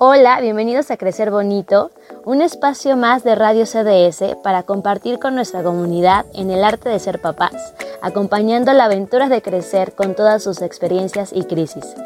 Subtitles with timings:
[0.00, 1.90] Hola, bienvenidos a Crecer Bonito,
[2.24, 7.00] un espacio más de Radio CDS para compartir con nuestra comunidad en el arte de
[7.00, 11.96] ser papás, acompañando la aventura de crecer con todas sus experiencias y crisis.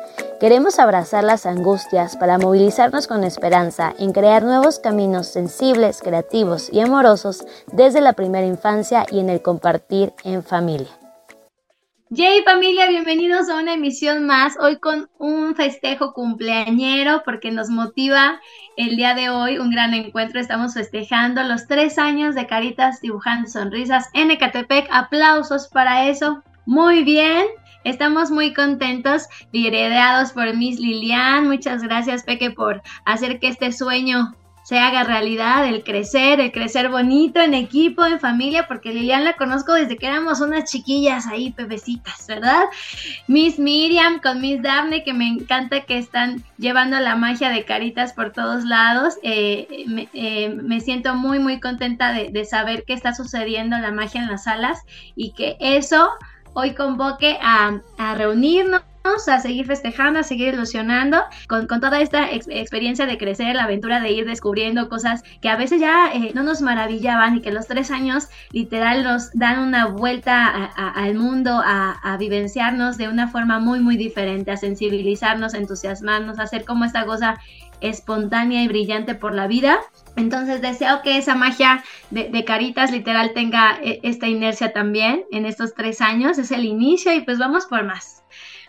[0.41, 6.81] Queremos abrazar las angustias para movilizarnos con esperanza en crear nuevos caminos sensibles, creativos y
[6.81, 11.02] amorosos desde la primera infancia y en el compartir en familia.
[12.15, 18.39] Yay familia, bienvenidos a una emisión más, hoy con un festejo cumpleañero porque nos motiva
[18.77, 23.49] el día de hoy un gran encuentro, estamos festejando los tres años de Caritas Dibujando
[23.49, 27.47] Sonrisas en Ecatepec, aplausos para eso, muy bien,
[27.85, 31.49] Estamos muy contentos, liderados por Miss Lilian.
[31.49, 36.89] Muchas gracias, Peque, por hacer que este sueño se haga realidad, el crecer, el crecer
[36.89, 41.51] bonito en equipo, en familia, porque Lilian la conozco desde que éramos unas chiquillas ahí,
[41.51, 42.65] pebecitas, ¿verdad?
[43.27, 48.13] Miss Miriam con Miss Daphne, que me encanta que están llevando la magia de caritas
[48.13, 49.15] por todos lados.
[49.23, 49.67] Eh,
[50.13, 54.29] eh, me, siento muy, muy contenta de, de saber que está sucediendo la magia en
[54.29, 54.79] las salas
[55.17, 56.11] y que eso
[56.55, 63.07] hoy convoque a, a reunirnos a seguir festejando, a seguir ilusionando con, toda esta experiencia
[63.07, 66.63] de crecer, la aventura de ir descubriendo cosas que a veces ya eh, no nos
[66.63, 72.17] maravillaban y que los tres años literal nos dan una vuelta al mundo, a, a,
[72.17, 77.05] vivenciarnos de una forma muy, muy diferente, a sensibilizarnos, a entusiasmarnos, a hacer como esta
[77.05, 77.39] cosa
[77.81, 79.79] espontánea y brillante por la vida.
[80.17, 85.47] Entonces deseo que esa magia de, de, caritas literal tenga eh, esta inercia también en
[85.47, 86.39] estos tres años.
[86.39, 88.22] Es el inicio y pues vamos por más.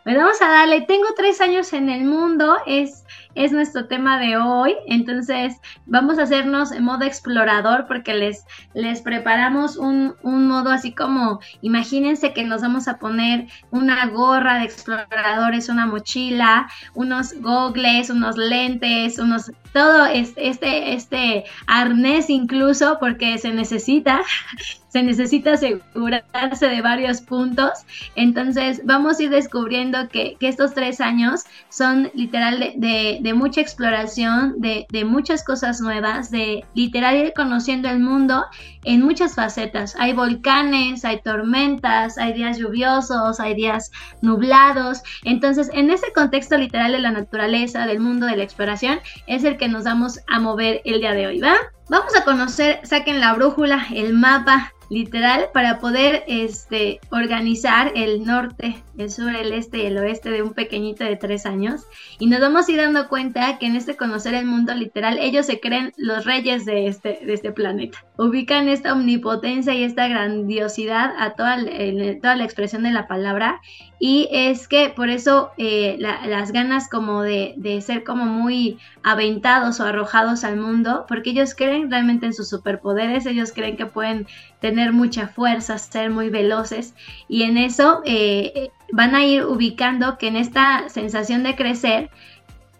[0.04, 3.03] Pues vamos a darle, tengo tres años en el mundo, es,
[3.36, 9.02] es nuestro tema de hoy, entonces vamos a hacernos en modo explorador porque les, les
[9.02, 14.66] preparamos un, un modo así como, imagínense que nos vamos a poner una gorra de
[14.66, 23.52] exploradores, una mochila, unos gogles, unos lentes, unos todo este, este arnés incluso porque se
[23.52, 24.22] necesita,
[24.88, 27.72] se necesita asegurarse de varios puntos.
[28.16, 34.86] Entonces vamos a ir descubriendo que, estos tres años son literal de, mucha exploración, de,
[34.92, 38.44] de, muchas cosas nuevas, de literal ir conociendo el mundo
[38.84, 39.96] en muchas facetas.
[39.98, 43.92] Hay volcanes, hay tormentas, hay días lluviosos, hay días
[44.22, 45.02] nublados.
[45.24, 49.56] Entonces en ese contexto literal de la naturaleza, del mundo, de la exploración, es el
[49.56, 51.56] que nos vamos a mover el día de hoy, ¿va?
[51.90, 58.84] Vamos a conocer, saquen la brújula, el mapa literal para poder este, organizar el norte,
[58.98, 61.82] el sur, el este y el oeste de un pequeñito de tres años.
[62.20, 65.48] Y nos vamos a ir dando cuenta que en este conocer el mundo literal, ellos
[65.48, 68.06] se creen los reyes de este, de este planeta.
[68.18, 71.58] Ubican esta omnipotencia y esta grandiosidad a toda,
[72.22, 73.62] toda la expresión de la palabra.
[74.00, 79.80] Y es que por eso eh, las ganas como de, de ser como muy aventados
[79.80, 84.28] o arrojados al mundo, porque ellos creen realmente en sus superpoderes, ellos creen que pueden
[84.64, 86.96] tener mucha fuerza, ser muy veloces
[87.28, 92.10] y en eso eh, van a ir ubicando que en esta sensación de crecer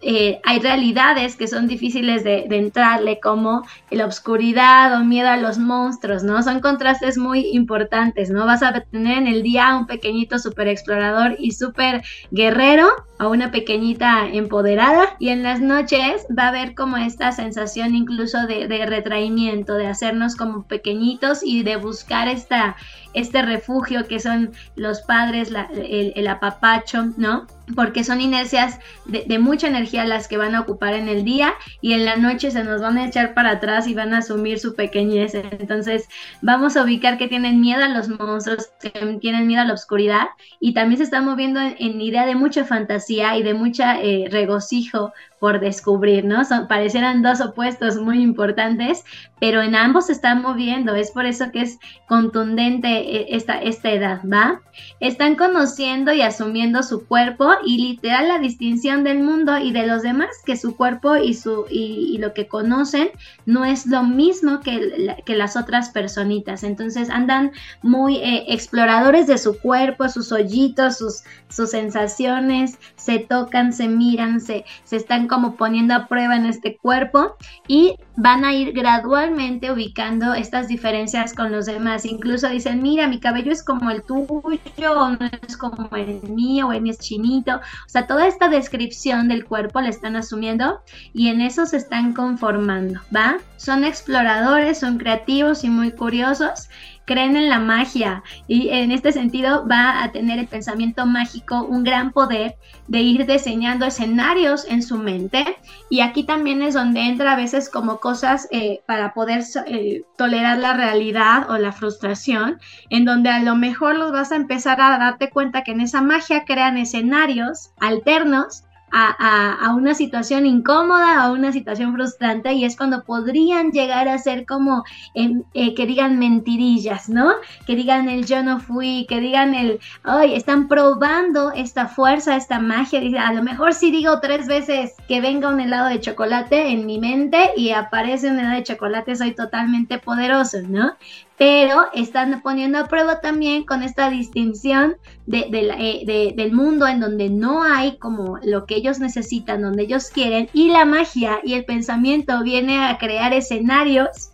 [0.00, 5.58] eh, hay realidades que son difíciles de, entrarle, como la oscuridad o miedo a los
[5.58, 6.42] monstruos, ¿no?
[6.42, 8.46] Son contrastes muy importantes, ¿no?
[8.46, 12.88] Vas a tener en el día un pequeñito super explorador y super guerrero,
[13.18, 18.46] a una pequeñita empoderada, y en las noches va a haber como esta sensación incluso
[18.46, 22.76] de, retraimiento, de hacernos como pequeñitos y de buscar esta,
[23.12, 27.46] este refugio que son los padres, el, el apapacho, ¿no?
[27.74, 31.94] porque son inercias de, mucha energía las que van a ocupar en el día y
[31.94, 34.74] en la noche se nos van a echar para atrás y van a asumir su
[34.74, 35.34] pequeñez.
[35.34, 36.08] Entonces
[36.42, 40.26] vamos a ubicar que tienen miedo a los monstruos, que tienen miedo a la oscuridad
[40.60, 45.12] y también se están moviendo en, idea de mucha fantasía y de mucha eh, regocijo
[45.44, 46.42] por descubrir, ¿no?
[46.46, 49.04] Son, parecieran dos opuestos muy importantes,
[49.38, 51.78] pero en ambos se están moviendo, es por eso que es
[52.08, 54.62] contundente eh, esta, esta edad, ¿va?
[55.00, 60.00] Están conociendo y asumiendo su cuerpo y literal la distinción del mundo y de los
[60.00, 63.10] demás, que su cuerpo y, su, y, lo que conocen
[63.44, 67.52] no es lo mismo que, que las otras personitas, entonces andan
[67.82, 74.40] muy eh, exploradores de su cuerpo, sus hoyitos, sus, sus sensaciones, se tocan, se miran,
[74.40, 77.34] se, se están como poniendo a prueba en este cuerpo
[77.66, 82.04] y van a ir gradualmente ubicando estas diferencias con los demás.
[82.04, 84.40] Incluso dicen, mira, mi cabello es como el tuyo,
[84.78, 87.56] no es como el mío, o el mío es chinito.
[87.56, 90.80] O sea, toda esta descripción del cuerpo la están asumiendo
[91.12, 93.38] y en eso se están conformando, ¿va?
[93.56, 96.68] Son exploradores, son creativos y muy curiosos
[97.04, 101.84] creen en la magia y en este sentido va a tener el pensamiento mágico un
[101.84, 102.56] gran poder
[102.88, 105.44] de ir diseñando escenarios en su mente.
[105.90, 110.58] Y aquí también es donde entra a veces como cosas eh, para poder eh, tolerar
[110.58, 112.58] la realidad o la frustración,
[112.90, 116.02] en donde a lo mejor los vas a empezar a darte cuenta que en esa
[116.02, 118.64] magia crean escenarios alternos
[118.96, 124.46] a, una situación incómoda, a una situación frustrante y es cuando podrían llegar a ser
[124.46, 127.32] como eh, que digan mentirillas, ¿no?
[127.66, 132.60] Que digan el yo no fui, que digan el, ay, están probando esta fuerza, esta
[132.60, 136.86] magia, a lo mejor si digo tres veces que venga un helado de chocolate en
[136.86, 140.92] mi mente y aparece un helado de chocolate, soy totalmente poderoso, ¿no?
[141.36, 144.96] Pero están poniendo a prueba también con esta distinción
[145.30, 150.48] eh, del mundo en donde no hay como lo que ellos necesitan, donde ellos quieren,
[150.52, 154.30] y la magia y el pensamiento viene a crear escenarios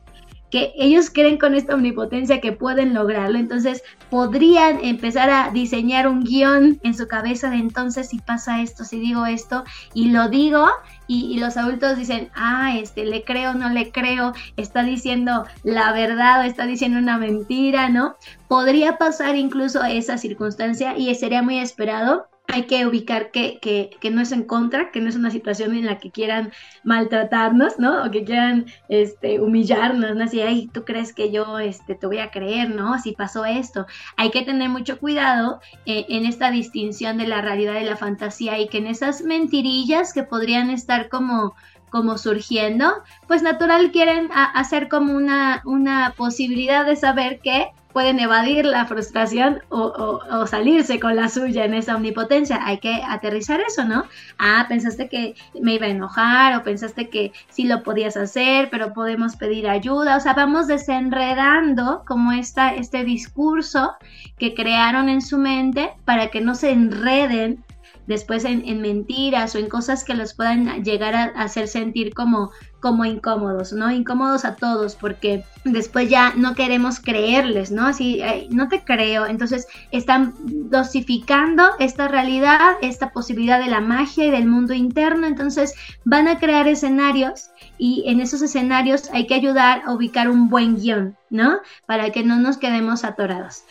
[0.50, 6.24] que ellos creen con esta omnipotencia que pueden lograrlo, entonces podrían empezar a diseñar un
[6.24, 9.64] guion en su cabeza de entonces si pasa esto, si digo esto,
[9.94, 10.66] y lo digo,
[11.12, 16.40] y, los adultos dicen, ah, este, le creo, no le creo, está diciendo la verdad
[16.40, 18.14] o está diciendo una mentira, ¿no?
[18.46, 24.10] Podría pasar incluso esa circunstancia y sería muy esperado hay que ubicar que, que, que,
[24.10, 26.52] no es en contra, que no es una situación en la que quieran
[26.84, 28.04] maltratarnos, ¿no?
[28.04, 30.24] O que quieran este, humillarnos, ¿no?
[30.24, 32.98] Así, ay, tú crees que yo este, te voy a creer, ¿no?
[32.98, 33.86] Si pasó esto.
[34.16, 38.58] Hay que tener mucho cuidado eh, en esta distinción de la realidad y la fantasía
[38.58, 41.54] y que en esas mentirillas que podrían estar como
[41.90, 48.64] como surgiendo, pues natural quieren hacer como una, una posibilidad de saber que pueden evadir
[48.64, 52.60] la frustración o, salirse con la suya en esa omnipotencia.
[52.64, 54.04] Hay que aterrizar eso, ¿no?
[54.38, 58.92] Ah, pensaste que me iba a enojar o pensaste que sí lo podías hacer, pero
[58.92, 60.16] podemos pedir ayuda.
[60.16, 63.94] O sea, vamos desenredando como esta, este discurso
[64.38, 67.64] que crearon en su mente para que no se enreden
[68.10, 73.04] después en, mentiras o en cosas que los puedan llegar a, hacer sentir como, como
[73.04, 73.88] incómodos, ¿no?
[73.92, 77.86] Incómodos a todos porque después ya no queremos creerles, ¿no?
[77.86, 78.20] Así,
[78.50, 79.26] no te creo.
[79.26, 85.28] Entonces están dosificando esta realidad, esta posibilidad de la magia y del mundo interno.
[85.28, 85.74] Entonces
[86.04, 90.74] van a crear escenarios y en esos escenarios hay que ayudar a ubicar un buen
[90.74, 91.60] guion, ¿no?
[91.86, 93.62] Para que no nos quedemos atorados.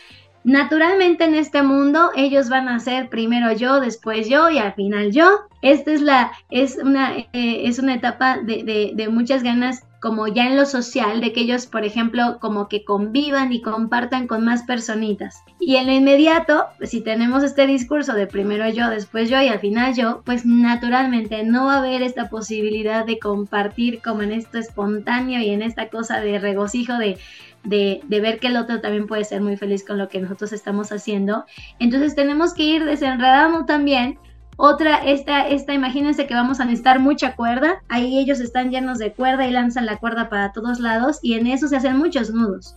[0.42, 5.12] Naturalmente en este mundo ellos van a ser primero yo, después yo y al final
[5.12, 5.28] yo.
[5.62, 10.46] Esta es la es una eh, es una etapa de, de, muchas ganas como ya
[10.46, 14.62] en lo social, de que ellos, por ejemplo, como que convivan y compartan con más
[14.62, 15.42] personitas.
[15.58, 19.48] Y en lo inmediato, pues, si tenemos este discurso de primero yo, después yo y
[19.48, 24.32] al final yo, pues naturalmente no va a haber esta posibilidad de compartir como en
[24.32, 27.18] esto espontáneo y en esta cosa de regocijo de
[27.64, 30.92] de, ver que el otro también puede ser muy feliz con lo que nosotros estamos
[30.92, 31.44] haciendo.
[31.78, 34.18] Entonces tenemos que ir desenredando también
[34.56, 37.82] otra, esta, esta, imagínense que vamos a necesitar mucha cuerda.
[37.88, 41.46] Ahí ellos están llenos de cuerda y lanzan la cuerda para todos lados y en
[41.46, 42.74] eso se hacen muchos nudos.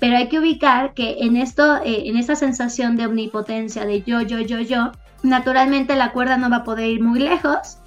[0.00, 4.20] Pero hay que ubicar que en esto, eh, en esta sensación de omnipotencia, de yo,
[4.20, 7.78] yo, yo, yo, naturalmente la cuerda no va a poder ir muy lejos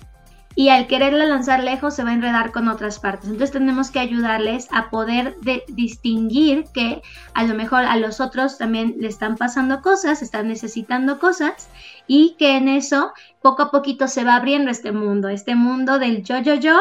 [0.57, 3.30] y al quererla lanzar lejos se va a enredar con otras partes.
[3.30, 5.38] Entonces tenemos que ayudarles a poder
[5.68, 7.04] distinguir que
[7.36, 11.69] a lo mejor a los otros también le están pasando cosas, están necesitando cosas
[12.07, 13.13] y que en eso
[13.44, 16.75] poco a poquito se va abriendo este mundo, este mundo del yo, yo, yo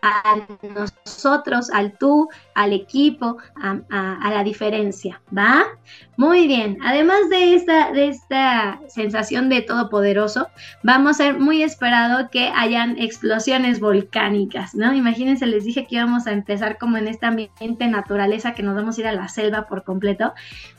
[0.00, 5.64] a nosotros, al tú, al equipo, a, la diferencia, ¿va?
[6.16, 10.48] Muy bien, además de esta, de esta sensación de todopoderoso,
[10.82, 14.92] vamos a ser muy esperado que hayan explosiones volcánicas, ¿no?
[14.92, 18.98] Imagínense, les dije que íbamos a empezar como en esta ambiente naturaleza, que nos vamos
[18.98, 20.34] a ir a la selva por completo.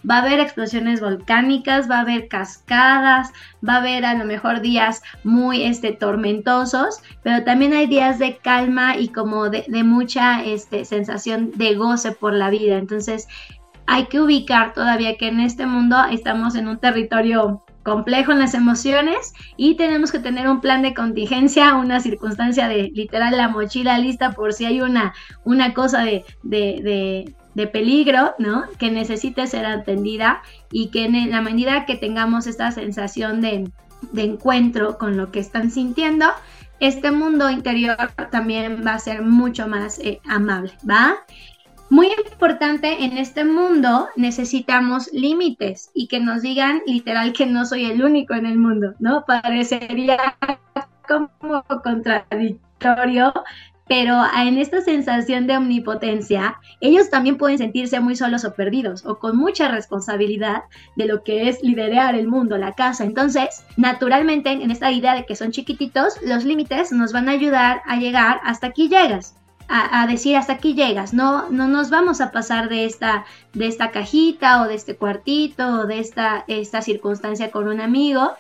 [0.07, 3.31] Va a haber explosiones volcánicas, va a haber cascadas,
[3.67, 8.37] va a haber a lo mejor días muy este, tormentosos, pero también hay días de
[8.37, 12.77] calma y como de, mucha este, sensación de goce por la vida.
[12.77, 13.27] Entonces
[13.87, 18.53] hay que ubicar todavía que en este mundo estamos en un territorio complejo en las
[18.53, 23.97] emociones y tenemos que tener un plan de contingencia, una circunstancia de literal la mochila
[23.97, 25.13] lista por si hay una,
[25.43, 28.65] una cosa de, de, de, peligro, ¿no?
[28.77, 33.69] Que necesite ser atendida y que en la medida que tengamos esta sensación de,
[34.11, 36.27] de encuentro con lo que están sintiendo,
[36.79, 37.95] este mundo interior
[38.31, 41.15] también va a ser mucho más eh, amable, ¿va?
[41.91, 47.83] Muy importante, en este mundo necesitamos límites y que nos digan literal que no soy
[47.83, 49.25] el único en el mundo, ¿no?
[49.25, 50.37] Parecería
[51.05, 53.33] como contradictorio,
[53.89, 59.19] pero en esta sensación de omnipotencia, ellos también pueden sentirse muy solos o perdidos o
[59.19, 60.63] con mucha responsabilidad
[60.95, 63.03] de lo que es liderar el mundo, la casa.
[63.03, 67.81] Entonces, naturalmente, en esta idea de que son chiquititos, los límites nos van a ayudar
[67.85, 69.35] a llegar hasta aquí llegas.
[69.73, 73.91] A, decir hasta aquí llegas, no, no nos vamos a pasar de esta, de esta
[73.91, 78.31] cajita o de este cuartito o de esta, esta circunstancia con un amigo,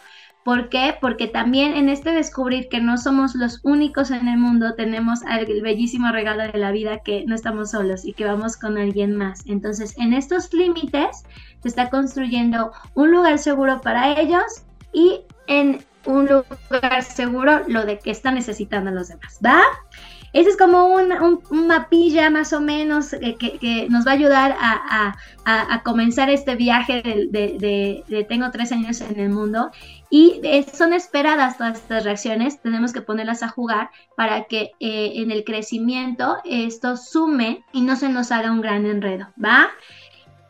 [0.43, 0.95] ¿Por qué?
[0.99, 5.61] Porque también en este descubrir que no somos los únicos en el mundo, tenemos el
[5.61, 9.45] bellísimo regalo de la vida que no estamos solos y que vamos con alguien más.
[9.45, 11.23] Entonces, en estos límites
[11.61, 17.99] se está construyendo un lugar seguro para ellos y en un lugar seguro lo de
[17.99, 19.61] que están necesitando los demás, ¿va?
[20.33, 25.81] Ese es como un, mapilla más o menos eh, que, nos va a ayudar a,
[25.83, 29.71] comenzar este viaje de, tengo tres años en el mundo
[30.09, 30.41] y
[30.73, 35.43] son esperadas todas estas reacciones, tenemos que ponerlas a jugar para que eh, en el
[35.43, 39.69] crecimiento esto sume y no se nos haga un gran enredo, ¿va?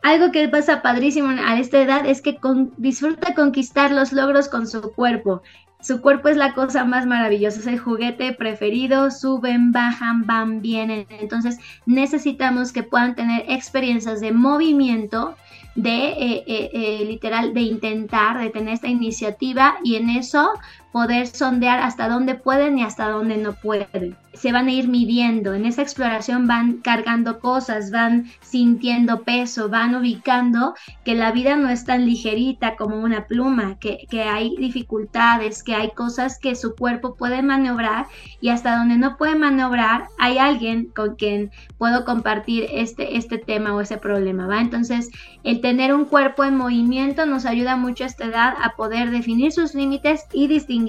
[0.02, 2.36] Algo que pasa padrísimo a esta edad es que
[2.76, 5.42] disfruta conquistar los logros con su cuerpo.
[5.82, 11.06] Su cuerpo es la cosa más maravillosa, es el juguete preferido, suben, bajan, van, vienen.
[11.10, 15.34] Entonces necesitamos que puedan tener experiencias de movimiento,
[15.74, 20.52] de eh, eh, eh, literal, de intentar, de tener esta iniciativa y en eso
[20.92, 24.16] poder sondear hasta dónde pueden y hasta dónde no pueden.
[24.34, 29.94] Se van a ir midiendo, en esa exploración van cargando cosas, van sintiendo peso, van
[29.94, 35.62] ubicando que la vida no es tan ligerita como una pluma, que, que hay dificultades,
[35.62, 38.06] que hay cosas que su cuerpo puede maniobrar
[38.40, 43.74] y hasta donde no puede maniobrar hay alguien con quien puedo compartir este, este tema
[43.74, 44.60] o ese problema, ¿va?
[44.60, 45.10] Entonces,
[45.44, 49.52] el tener un cuerpo en movimiento nos ayuda mucho a esta edad a poder definir
[49.52, 50.81] sus límites y distinguir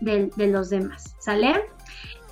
[0.00, 1.54] de, de los demás, ¿sale?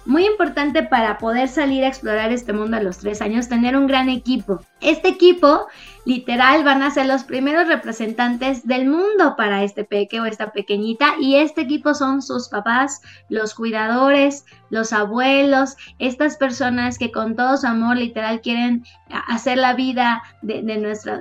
[0.07, 3.87] Muy importante para poder salir a explorar este mundo a los tres años, tener un
[3.87, 4.61] gran equipo.
[4.83, 5.67] Este equipo,
[6.05, 11.15] literal, van a ser los primeros representantes del mundo para este peque o esta pequeñita.
[11.19, 17.57] Y este equipo son sus papás, los cuidadores, los abuelos, estas personas que con todo
[17.57, 18.85] su amor, literal, quieren
[19.29, 21.21] hacer la vida de, de nuestra,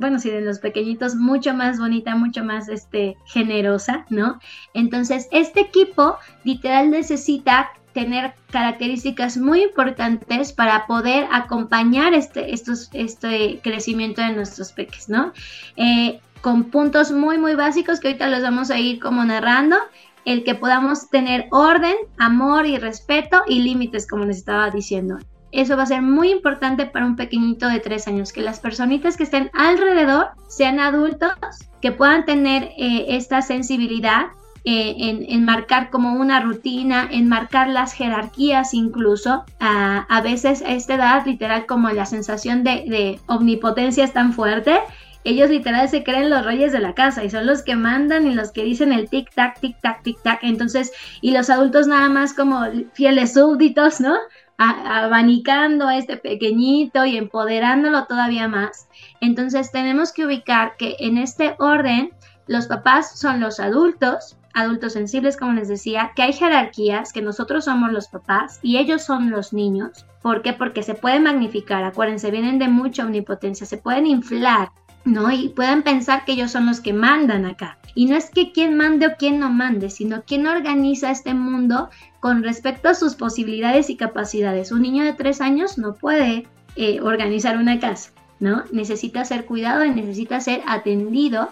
[0.00, 4.38] bueno, sí, de los pequeñitos mucho más bonita, mucho más este, generosa, ¿no?
[4.74, 13.58] Entonces, este equipo, literal, necesita tener características muy importantes para poder acompañar este, estos, este
[13.60, 15.32] crecimiento de nuestros peques, ¿no?
[15.76, 19.76] Eh, con puntos muy, muy básicos que ahorita los vamos a ir como narrando,
[20.24, 25.18] el que podamos tener orden, amor y respeto y límites, como les estaba diciendo.
[25.50, 29.16] Eso va a ser muy importante para un pequeñito de tres años, que las personitas
[29.16, 31.32] que estén alrededor sean adultos,
[31.80, 34.26] que puedan tener eh, esta sensibilidad
[34.70, 39.46] eh, en, marcar como una rutina, en marcar las jerarquías incluso.
[39.60, 44.78] a veces a esta edad, literal, como la sensación de, omnipotencia es tan fuerte,
[45.24, 48.34] ellos literal se creen los reyes de la casa y son los que mandan y
[48.34, 50.40] los que dicen el tic tac, tic tac, tic tac.
[50.42, 52.60] Entonces, y los adultos nada más como
[52.92, 54.16] fieles súbditos, ¿no?
[54.58, 58.88] abanicando a este pequeñito y empoderándolo todavía más.
[59.22, 62.10] Entonces tenemos que ubicar que en este orden
[62.48, 67.64] los papás son los adultos, adultos sensibles, como les decía, que hay jerarquías, que nosotros
[67.64, 70.06] somos los papás y ellos son los niños.
[70.22, 70.52] ¿Por qué?
[70.52, 74.70] Porque se puede magnificar, acuérdense, vienen de mucha omnipotencia, se pueden inflar,
[75.04, 75.30] ¿no?
[75.30, 77.78] Y pueden pensar que ellos son los que mandan acá.
[77.94, 81.90] Y no es que quién mande o quién no mande, sino quién organiza este mundo
[82.20, 84.72] con respecto a sus posibilidades y capacidades.
[84.72, 88.64] Un niño de tres años no puede eh, organizar una casa, ¿no?
[88.72, 91.48] Necesita ser cuidado y necesita ser atendido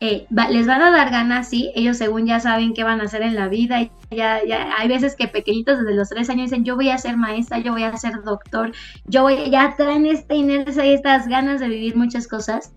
[0.00, 3.22] eh, les van a dar ganas, sí, ellos según ya saben qué van a hacer
[3.22, 3.82] en la vida.
[3.82, 6.98] Y ya, ya, hay veces que pequeñitos desde los tres años dicen, yo voy a
[6.98, 8.72] ser maestra, yo voy a ser doctor,
[9.06, 12.72] yo voy, ya traen esta inercia y estas ganas de vivir muchas cosas,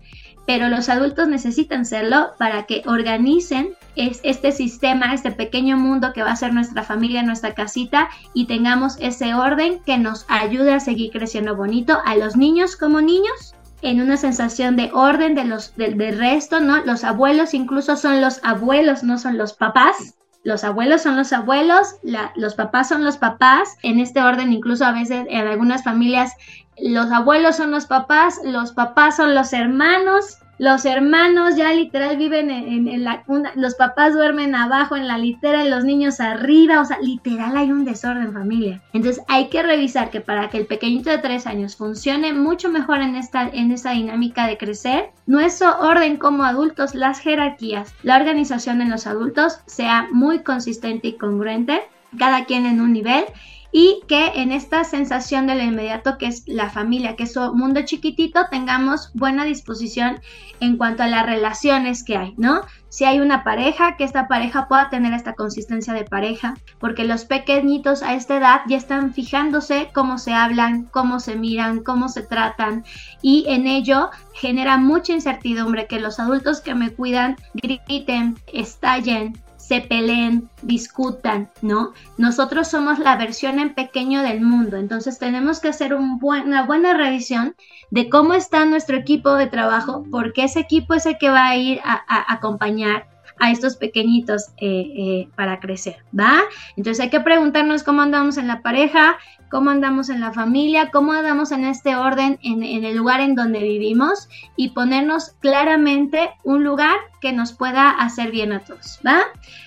[0.46, 6.32] pero los adultos necesitan serlo para que organicen este sistema, este pequeño mundo que va
[6.32, 11.12] a ser nuestra familia, nuestra casita y tengamos ese orden que nos ayude a seguir
[11.12, 15.96] creciendo bonito a los niños como niños en una sensación de orden de los, del,
[16.18, 16.84] resto, ¿no?
[16.84, 20.14] Los abuelos incluso son los abuelos, no son los papás.
[20.44, 21.96] Los abuelos son los abuelos,
[22.34, 23.76] los papás son los papás.
[23.82, 26.32] En este orden, incluso a veces en algunas familias,
[26.78, 32.48] los abuelos son los papás, los papás son los hermanos, los hermanos ya literal viven
[32.48, 33.24] en, la
[33.56, 37.72] los papás duermen abajo en la litera y los niños arriba, o sea, literal hay
[37.72, 38.80] un desorden familia.
[38.92, 43.00] Entonces hay que revisar que para que el pequeñito de tres años funcione mucho mejor
[43.00, 48.80] en esta, en esta dinámica de crecer, nuestro orden como adultos, las jerarquías, la organización
[48.82, 51.82] en los adultos sea muy consistente y congruente,
[52.20, 53.24] cada quien en un nivel
[53.72, 57.54] y que en esta sensación de lo inmediato que es la familia, que es su
[57.54, 60.20] mundo chiquitito, tengamos buena disposición
[60.60, 62.60] en cuanto a las relaciones que hay, ¿no?
[62.90, 67.24] Si hay una pareja, que esta pareja pueda tener esta consistencia de pareja, porque los
[67.24, 72.22] pequeñitos a esta edad ya están fijándose cómo se hablan, cómo se miran, cómo se
[72.22, 72.84] tratan
[73.22, 79.80] y en ello genera mucha incertidumbre que los adultos que me cuidan griten, estallen, se
[79.80, 81.92] peleen, discutan, ¿no?
[82.18, 87.54] Nosotros somos la versión en pequeño del mundo, entonces tenemos que hacer una buena revisión
[87.90, 91.56] de cómo está nuestro equipo de trabajo, porque ese equipo es el que va a
[91.56, 92.02] ir a,
[92.32, 93.06] acompañar
[93.38, 96.40] a estos pequeñitos eh, eh, para crecer, ¿va?
[96.76, 99.18] Entonces hay que preguntarnos cómo andamos en la pareja,
[99.52, 103.60] cómo andamos en la familia, cómo andamos en este orden en, el lugar en donde
[103.60, 109.20] vivimos y ponernos claramente un lugar que nos pueda hacer bien a todos, ¿va?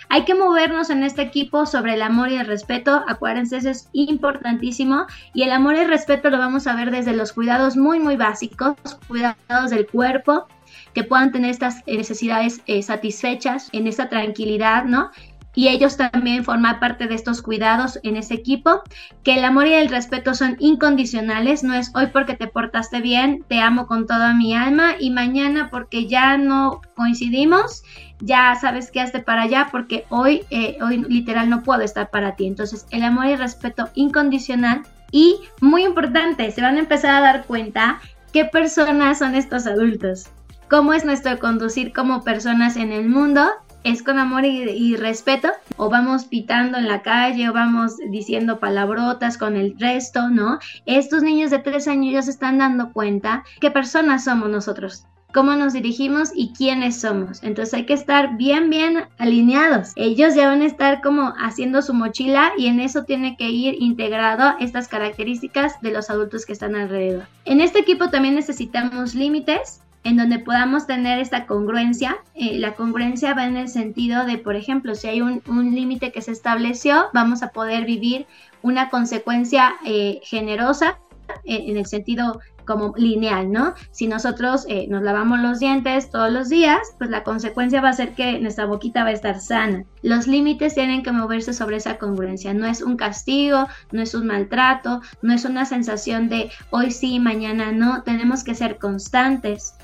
[0.10, 3.90] Hay que movernos en este equipo sobre el amor y el respeto, acuérdense, eso es
[3.94, 5.06] importantísimo
[5.36, 8.16] y el amor y el respeto lo vamos a ver desde los cuidados muy, muy
[8.16, 8.76] básicos,
[9.08, 10.48] cuidados del cuerpo,
[10.96, 15.12] que puedan tener estas necesidades eh, satisfechas en esta tranquilidad, ¿no?
[15.56, 18.82] y ellos también forman parte de estos cuidados en ese equipo,
[19.24, 23.44] que el amor y el respeto son incondicionales, no es hoy porque te portaste bien,
[23.48, 27.84] te amo con toda mi alma y mañana porque ya no coincidimos,
[28.20, 32.36] ya sabes que hazte para allá porque hoy, eh, hoy literal no puedo estar para
[32.36, 32.46] ti.
[32.46, 37.22] Entonces el amor y el respeto incondicional y muy importante, se van a empezar a
[37.22, 38.02] dar cuenta
[38.34, 40.30] qué personas son estos adultos,
[40.70, 43.50] cómo es nuestro conducir como personas en el mundo
[43.86, 49.38] es con amor y, respeto, o vamos pitando en la calle, o vamos diciendo palabrotas
[49.38, 50.58] con el resto, ¿no?
[50.88, 55.06] Estos niños de tres años ya se están dando cuenta qué personas somos nosotros,
[55.36, 57.44] cómo nos dirigimos y quiénes somos.
[57.44, 59.92] Entonces hay que estar bien, bien alineados.
[59.96, 63.76] Ellos ya van a estar como haciendo su mochila y en eso tiene que ir
[63.80, 67.28] integrado estas características de los adultos que están alrededor.
[67.46, 72.18] En este equipo también necesitamos límites en donde podamos tener esta congruencia.
[72.36, 75.42] Eh, la congruencia va en el sentido de, por ejemplo, si hay un,
[75.76, 78.28] límite que se estableció, vamos a poder vivir
[78.62, 81.00] una consecuencia eh, generosa
[81.44, 83.74] eh, en el sentido como lineal, ¿no?
[83.92, 88.16] Si nosotros nos lavamos los dientes todos los días, pues la consecuencia va a ser
[88.16, 89.86] que nuestra boquita va a estar sana.
[90.02, 92.56] Los límites tienen que moverse sobre esa congruencia.
[92.56, 97.20] No es un castigo, no es un maltrato, no es una sensación de hoy sí,
[97.20, 98.02] mañana no.
[98.02, 99.76] Tenemos que ser constantes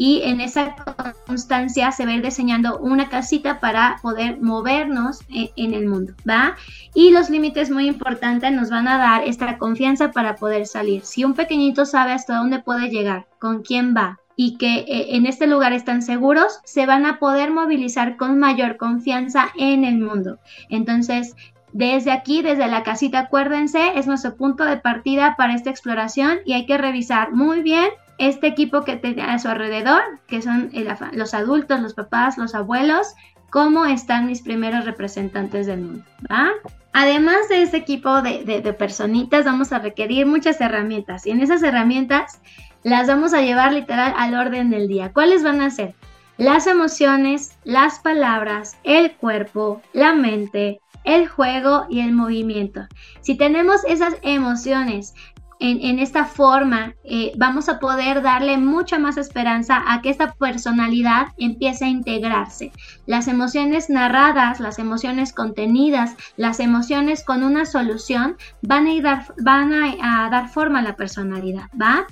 [0.00, 0.76] y en esa
[1.26, 6.14] constancia se va a ir diseñando una casita para poder movernos e, en, el mundo,
[6.26, 6.56] ¿va?
[6.94, 11.04] Y los límites muy importantes nos van a dar esta confianza para poder salir.
[11.04, 15.26] Si un pequeñito sabe hasta dónde puede llegar, con quién va, y que e, en
[15.26, 20.38] este lugar están seguros, se van a poder movilizar con mayor confianza en el mundo.
[20.70, 21.36] Entonces,
[21.74, 26.54] desde aquí, desde la casita, acuérdense, es nuestro punto de partida para esta exploración y
[26.54, 30.70] hay que revisar muy bien este equipo que tiene a su alrededor, que son
[31.12, 33.14] los adultos, los papás, los abuelos,
[33.48, 36.04] cómo están mis primeros representantes del mundo.
[36.92, 41.62] Además de este equipo de, de, personitas, vamos a requerir muchas herramientas y en esas
[41.62, 42.40] herramientas
[42.82, 45.12] las vamos a llevar literal al orden del día.
[45.14, 45.94] ¿Cuáles van a ser?
[46.36, 52.86] Las emociones, las palabras, el cuerpo, la mente, el juego y el movimiento.
[53.20, 55.14] Si tenemos esas emociones
[55.60, 61.28] en, esta forma eh, vamos a poder darle mucha más esperanza a que esta personalidad
[61.36, 62.72] empiece a integrarse.
[63.06, 69.04] Las emociones narradas, las emociones contenidas, las emociones con una solución van a, ir
[69.42, 72.06] van a dar forma a la personalidad, ¿va?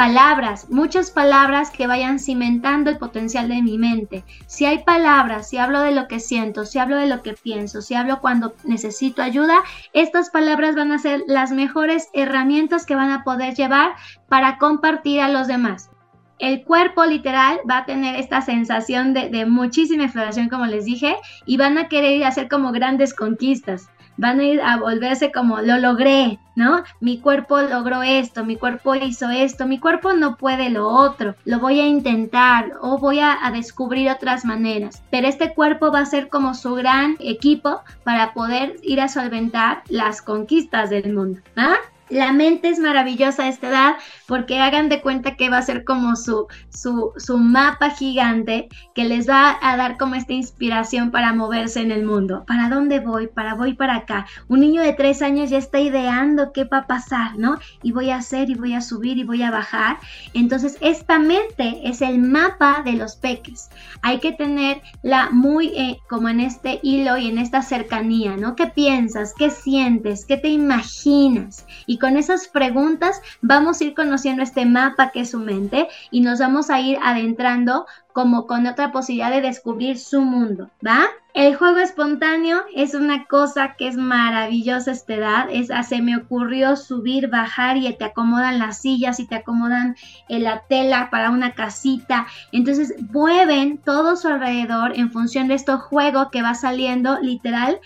[0.00, 4.24] Palabras, muchas palabras que vayan cimentando el potencial de mi mente.
[4.46, 7.82] Si hay palabras, si hablo de lo que siento, si hablo de lo que pienso,
[7.82, 13.10] si hablo cuando necesito ayuda, estas palabras van a ser las mejores herramientas que van
[13.10, 13.92] a poder llevar
[14.26, 15.90] para compartir a los demás.
[16.38, 21.58] El cuerpo literal va a tener esta sensación de, muchísima exploración, como les dije, y
[21.58, 26.38] van a querer hacer como grandes conquistas van a ir a volverse como lo logré,
[26.54, 26.84] ¿no?
[27.00, 31.58] Mi cuerpo logró esto, mi cuerpo hizo esto, mi cuerpo no puede lo otro, lo
[31.58, 35.02] voy a intentar o voy a, descubrir otras maneras.
[35.10, 39.82] Pero este cuerpo va a ser como su gran equipo para poder ir a solventar
[39.88, 41.40] las conquistas del mundo.
[41.56, 41.76] ¿ah?
[42.10, 43.96] La mente es maravillosa a esta edad
[44.26, 49.04] porque hagan de cuenta que va a ser como su, su, su, mapa gigante que
[49.04, 52.44] les va a dar como esta inspiración para moverse en el mundo.
[52.46, 53.28] ¿Para dónde voy?
[53.28, 54.26] ¿Para voy para acá?
[54.48, 57.58] Un niño de tres años ya está ideando qué va a pasar, ¿no?
[57.82, 59.98] Y voy a hacer y voy a subir y voy a bajar.
[60.34, 63.70] Entonces, esta mente es el mapa de los peques.
[64.02, 68.56] Hay que tenerla muy eh, como en este hilo y en esta cercanía, ¿no?
[68.56, 69.32] ¿Qué piensas?
[69.36, 70.24] ¿Qué sientes?
[70.26, 71.66] ¿Qué te imaginas?
[71.86, 76.22] Y con esas preguntas vamos a ir conociendo este mapa que es su mente y
[76.22, 81.06] nos vamos a ir adentrando como con otra posibilidad de descubrir su mundo, ¿va?
[81.32, 85.48] El juego espontáneo es una cosa que es maravillosa esta edad.
[85.52, 89.94] Es, ah, se me ocurrió subir, bajar y te acomodan las sillas y te acomodan
[90.28, 92.26] en la tela para una casita.
[92.50, 97.78] Entonces mueven todo su alrededor en función de este juego que va saliendo literal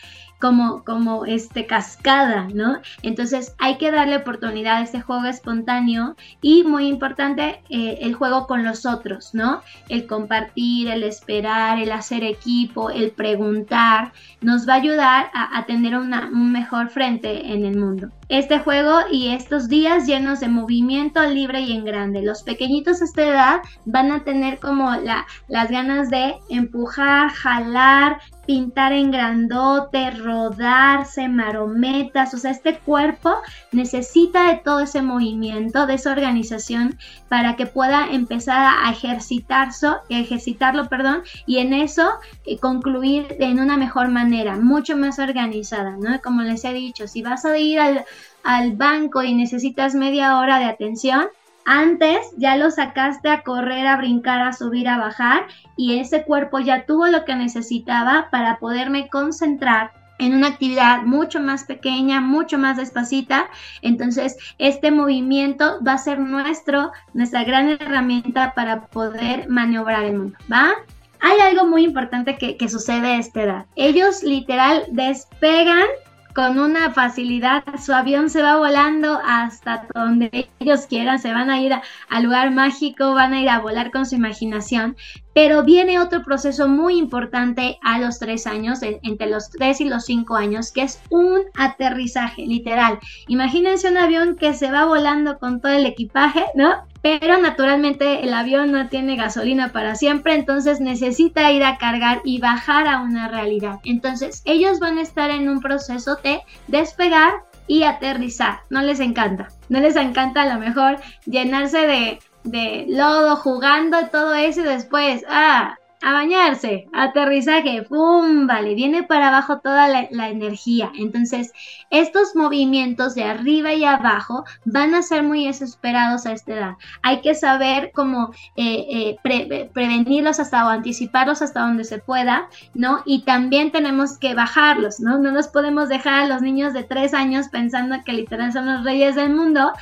[0.45, 2.81] como, como este cascada, ¿no?
[3.01, 8.47] Entonces hay que darle oportunidad a este juego espontáneo y muy importante eh, el juego
[8.47, 9.63] con los otros, ¿no?
[9.89, 15.97] El compartir, el esperar, el hacer equipo, el preguntar, nos va a ayudar a, tener
[15.97, 21.61] un mejor frente en el mundo este juego y estos días llenos de movimiento libre
[21.61, 22.21] y en grande.
[22.21, 28.19] Los pequeñitos a esta edad van a tener como la, las ganas de empujar, jalar,
[28.47, 33.37] pintar en grandote, rodarse, marometas, o sea, este cuerpo
[33.73, 40.89] necesita de todo ese movimiento, de esa organización para que pueda empezar a ejercitarse, ejercitarlo,
[40.89, 42.15] perdón, y en eso
[42.47, 46.21] eh, concluir en una mejor manera, mucho más organizada, ¿no?
[46.23, 48.05] Como les he dicho, si vas a ir al,
[48.43, 51.27] al banco y necesitas media hora de atención,
[51.65, 56.59] antes ya lo sacaste a correr, a brincar, a subir, a bajar y ese cuerpo
[56.59, 62.59] ya tuvo lo que necesitaba para poderme concentrar en una actividad mucho más pequeña, mucho
[62.59, 63.49] más despacita.
[63.83, 70.39] Entonces, este movimiento va a ser nuestro, nuestra gran herramienta para poder maniobrar el mundo,
[70.53, 70.73] ¿va?
[71.21, 73.67] Hay algo muy importante que, sucede a esta edad.
[73.77, 75.87] Ellos literal despegan
[76.35, 81.61] con una facilidad, su avión se va volando hasta donde ellos quieran, se van a
[81.61, 81.73] ir
[82.09, 84.97] al lugar mágico, van a ir a volar con su imaginación,
[85.35, 90.07] pero viene otro proceso muy importante a los tres años, entre los tres y los
[90.07, 92.99] cinco años, que es un aterrizaje, literal.
[93.29, 96.85] Imagínense un avión que se va volando con todo el equipaje, ¿no?
[97.05, 102.41] pero naturalmente el avión no tiene gasolina para siempre, entonces necesita ir a cargar y
[102.41, 103.81] bajar a una realidad.
[103.85, 108.61] Entonces ellos van a estar en un proceso de despegar y aterrizar.
[108.71, 109.49] No les encanta.
[109.69, 115.25] No les encanta a lo mejor llenarse de, de lodo jugando todo eso y después,
[115.29, 118.47] ah, a bañarse, aterrizaje, ¡pum!
[118.47, 120.93] Vale, viene para abajo toda la, energía.
[120.99, 121.53] Entonces,
[121.89, 126.73] estos movimientos de arriba y abajo van a ser muy desesperados a esta edad.
[127.03, 133.03] Hay que saber cómo eh, eh, prevenirlos hasta o anticiparlos hasta donde se pueda, ¿no?
[133.07, 135.19] Y también tenemos que bajarlos, ¿no?
[135.19, 138.85] No nos podemos dejar a los niños de tres años pensando que literal son los
[138.85, 139.73] reyes del mundo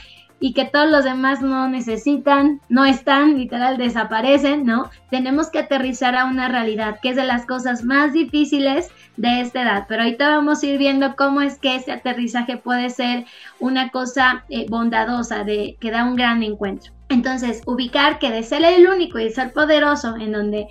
[0.43, 4.91] y que todos los demás no necesitan, no están, literal desaparecen, ¿no?
[5.09, 9.63] Tenemos que aterrizar a una realidad, que es de las cosas más difíciles de esta
[9.63, 9.87] edad.
[9.89, 13.25] Pero ahorita vamos a ir viendo cómo es que ese aterrizaje puede ser
[13.61, 16.93] una cosa eh, bondadosa, de, que da un gran encuentro.
[17.09, 20.67] Entonces, ubicar que de ser el único y de ser poderoso, en donde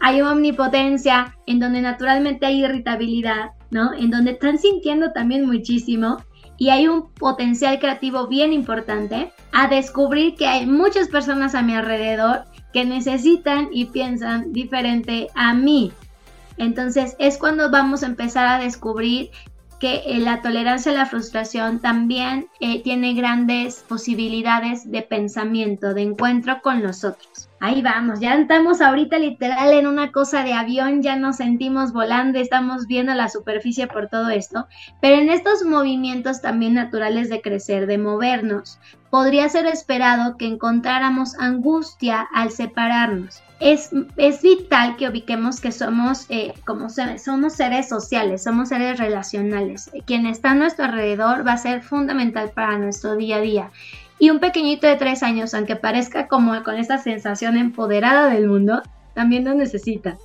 [0.00, 3.94] hay omnipotencia, en donde naturalmente hay irritabilidad, ¿no?
[3.94, 6.16] En donde están sintiendo también muchísimo,
[6.56, 11.74] y hay un potencial creativo bien importante a descubrir que hay muchas personas a mi
[11.74, 15.92] alrededor que necesitan y piensan diferente a mí.
[16.56, 19.30] Entonces es cuando vamos a empezar a descubrir
[19.78, 26.02] que eh, la tolerancia a la frustración también eh, tiene grandes posibilidades de pensamiento, de
[26.02, 27.48] encuentro con los otros.
[27.60, 32.38] Ahí vamos, ya estamos ahorita literal en una cosa de avión, ya nos sentimos volando,
[32.38, 34.66] estamos viendo la superficie por todo esto,
[35.00, 38.78] pero en estos movimientos también naturales de crecer, de movernos,
[39.10, 43.90] podría ser esperado que encontráramos angustia al separarnos es,
[44.42, 49.90] vital que ubiquemos que somos, eh, como somos seres sociales, somos seres relacionales.
[50.04, 53.70] Quien está a nuestro alrededor va a ser fundamental para nuestro día a día.
[54.18, 58.82] Y un pequeñito de tres años, aunque parezca como con esta sensación empoderada del mundo,
[59.14, 60.18] también lo necesita.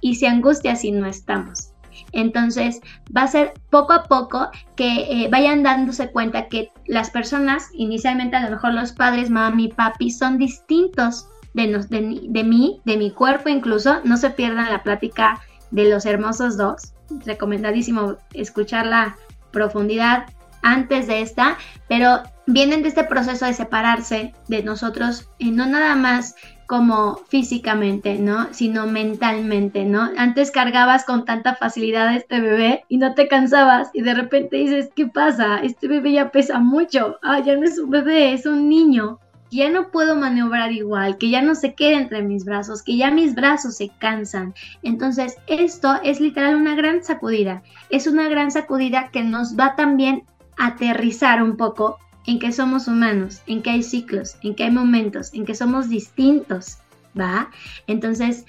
[0.00, 1.70] Y se angustia si no estamos.
[2.12, 2.80] Entonces
[3.16, 8.36] va a ser poco a poco que eh, vayan dándose cuenta que las personas, inicialmente
[8.36, 14.00] a lo mejor los padres, mami, papi, son distintos de, mí, de mi cuerpo incluso.
[14.04, 15.40] No se pierdan la plática
[15.70, 16.92] de los hermosos dos.
[17.24, 19.16] Recomendadísimo escuchar la
[19.50, 20.26] profundidad
[20.62, 25.94] antes de esta, pero vienen de este proceso de separarse de nosotros, y no nada
[25.94, 26.34] más
[26.66, 28.48] como físicamente, ¿no?
[28.52, 30.10] Sino mentalmente, ¿no?
[30.16, 34.56] Antes cargabas con tanta facilidad a este bebé y no te cansabas y de repente
[34.56, 35.58] dices, ¿qué pasa?
[35.58, 37.18] Este bebé ya pesa mucho.
[37.22, 39.20] Ah, ya no es un bebé, es un niño.
[39.54, 43.12] Ya no puedo maniobrar igual, que ya no se quede entre mis brazos, que ya
[43.12, 44.52] mis brazos se cansan.
[44.82, 47.62] Entonces, esto es literal una gran sacudida.
[47.88, 50.24] Es una gran sacudida que nos va también
[50.58, 54.72] a aterrizar un poco en que somos humanos, en que hay ciclos, en que hay
[54.72, 56.78] momentos, en que somos distintos,
[57.16, 57.48] ¿va?
[57.86, 58.46] Entonces,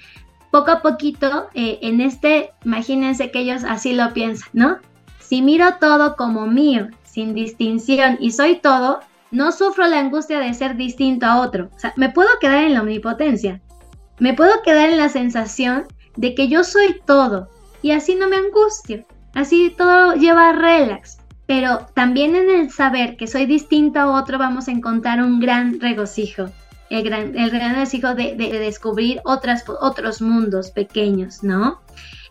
[0.50, 4.78] poco a poquito, eh, en este, imagínense que ellos así lo piensan, ¿no?
[5.20, 8.98] Si miro todo como mío, sin distinción, y soy todo,
[9.30, 11.70] no sufro la angustia de ser distinto a otro.
[11.74, 13.60] O sea, me puedo quedar en la omnipotencia,
[14.18, 15.84] me puedo quedar en la sensación
[16.16, 17.50] de que yo soy todo,
[17.82, 21.18] y así no me angustio, así todo lleva relax.
[21.46, 25.78] Pero también en el saber que soy distinto a otro vamos a encontrar un gran
[25.80, 26.46] regocijo,
[26.90, 31.80] el gran, regocijo de, descubrir otras, otros mundos pequeños, ¿no?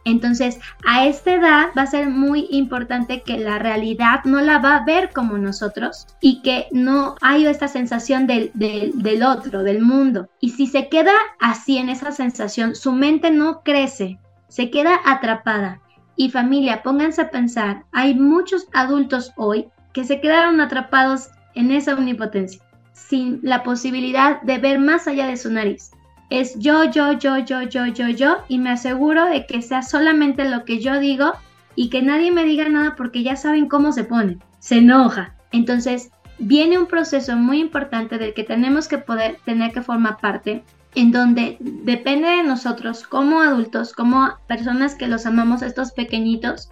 [0.05, 4.77] Entonces, a esta edad va a ser muy importante que la realidad no la va
[4.77, 10.29] a ver como nosotros y que no hay esta sensación del, del, otro, del mundo.
[10.39, 15.81] Y si se queda así en esa sensación, su mente no crece, se queda atrapada.
[16.15, 21.95] Y familia, pónganse a pensar, hay muchos adultos hoy que se quedaron atrapados en esa
[21.95, 22.61] omnipotencia,
[22.93, 25.91] sin la posibilidad de ver más allá de su nariz.
[26.29, 30.49] Es yo, yo, yo, yo, yo, yo, yo, y me aseguro de que sea solamente
[30.49, 31.33] lo que yo digo
[31.75, 35.35] y que nadie me diga nada porque ya saben cómo se pone, se enoja.
[35.51, 40.63] Entonces, viene un proceso muy importante del que tenemos que poder tener que formar parte
[40.95, 46.69] en donde depende de nosotros como adultos, como personas que los amamos, estos pequeñitos,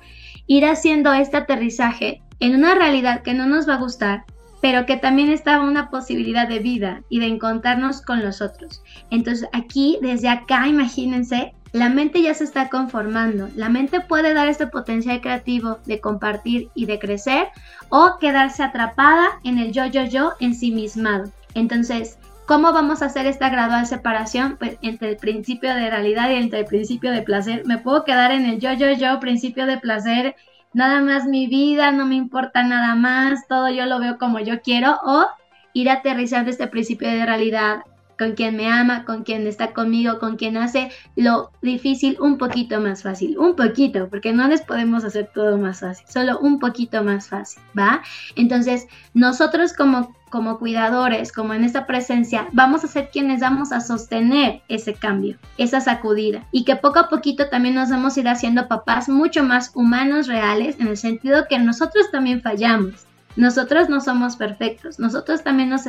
[0.47, 4.25] ir haciendo este aterrizaje en una realidad que no nos va a gustar,
[4.63, 8.81] pero que también está una posibilidad de vida y de encontrarnos con los otros.
[9.11, 13.49] Entonces aquí, desde acá, imagínense, la mente ya se está conformando.
[13.57, 17.49] La mente puede dar este potencial creativo de compartir y de crecer
[17.89, 21.29] o quedarse atrapada en el yo, yo, yo ensimismado.
[21.55, 26.35] Entonces, ¿Cómo vamos a hacer esta gradual separación pues, entre el principio de realidad y
[26.35, 27.63] entre el principio de placer?
[27.65, 30.35] ¿Me puedo quedar en el yo, yo, yo, principio de placer?
[30.73, 34.61] Nada más mi vida, no me importa nada más, todo yo lo veo como yo
[34.61, 35.25] quiero o
[35.73, 37.83] ir aterrizando este principio de realidad
[38.17, 42.79] con quien me ama, con quien está conmigo, con quien hace lo difícil un poquito
[42.79, 47.03] más fácil, un poquito, porque no les podemos hacer todo más fácil, solo un poquito
[47.03, 48.01] más fácil, ¿va?
[48.35, 53.81] Entonces, nosotros como como cuidadores, como en esta presencia, vamos a ser quienes vamos a
[53.81, 56.43] sostener ese cambio, esa sacudida.
[56.51, 60.25] Y que poco a poquito también nos vamos a ir haciendo papás mucho más humanos,
[60.25, 63.05] reales, en el sentido que nosotros también fallamos.
[63.35, 65.85] Nosotros no somos perfectos, nosotros también nos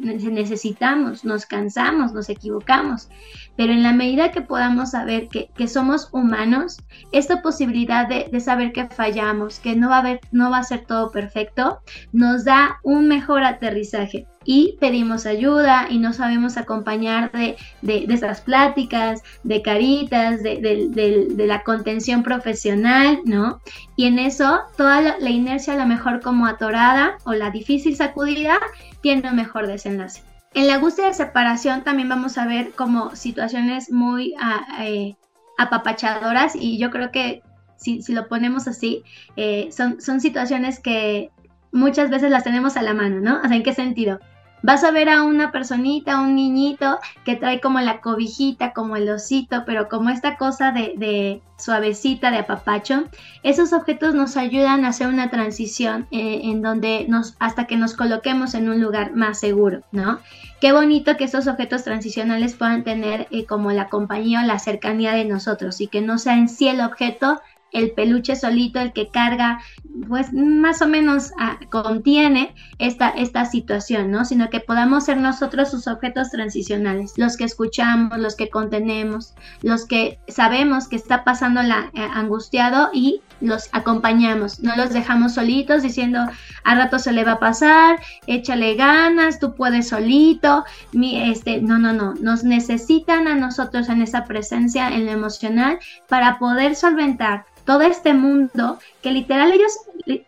[0.00, 3.08] necesitamos, nos cansamos, nos equivocamos,
[3.56, 6.78] pero en la medida que podamos saber que, somos humanos,
[7.12, 11.10] esta posibilidad de, saber que fallamos, que no va, a no va a ser todo
[11.10, 11.80] perfecto,
[12.12, 18.40] nos da un mejor aterrizaje y pedimos ayuda y no sabemos acompañar de, de, esas
[18.40, 23.60] pláticas, de caritas, de, la contención profesional, ¿no?
[23.94, 28.58] Y en eso toda la, inercia, a lo mejor como atorada o la difícil sacudida,
[29.02, 30.22] tiene un mejor desenlace.
[30.54, 35.14] En la angustia de separación también vamos a ver como situaciones muy ah, eh,
[35.58, 37.42] apapachadoras y yo creo que
[37.76, 39.02] si, lo ponemos así,
[39.36, 41.32] eh, son, son situaciones que
[41.70, 43.42] muchas veces las tenemos a la mano, ¿no?
[43.44, 44.20] O sea, ¿en qué sentido?
[44.62, 49.08] Vas a ver a una personita, un niñito que trae como la cobijita, como el
[49.08, 53.04] osito, pero como esta cosa de, suavecita, de apapacho.
[53.42, 57.94] Esos objetos nos ayudan a hacer una transición eh, en donde nos, hasta que nos
[57.94, 60.20] coloquemos en un lugar más seguro, ¿no?
[60.60, 65.12] Qué bonito que estos objetos transicionales puedan tener eh, como la compañía o la cercanía
[65.12, 67.40] de nosotros y que no sea en sí el objeto
[67.72, 69.60] el peluche solito, el que carga,
[70.06, 74.24] pues más o menos ah, contiene esta, esta situación, ¿no?
[74.24, 79.86] Sino que podamos ser nosotros sus objetos transicionales, los que escuchamos, los que contenemos, los
[79.86, 85.82] que sabemos que está pasando la eh, angustiado y los acompañamos, no los dejamos solitos
[85.82, 86.26] diciendo
[86.64, 91.78] a rato se le va a pasar, échale ganas, tú puedes solito, mi, este, no,
[91.78, 97.44] no, no, nos necesitan a nosotros en esa presencia en lo emocional para poder solventar
[97.64, 99.72] todo este mundo que literal ellos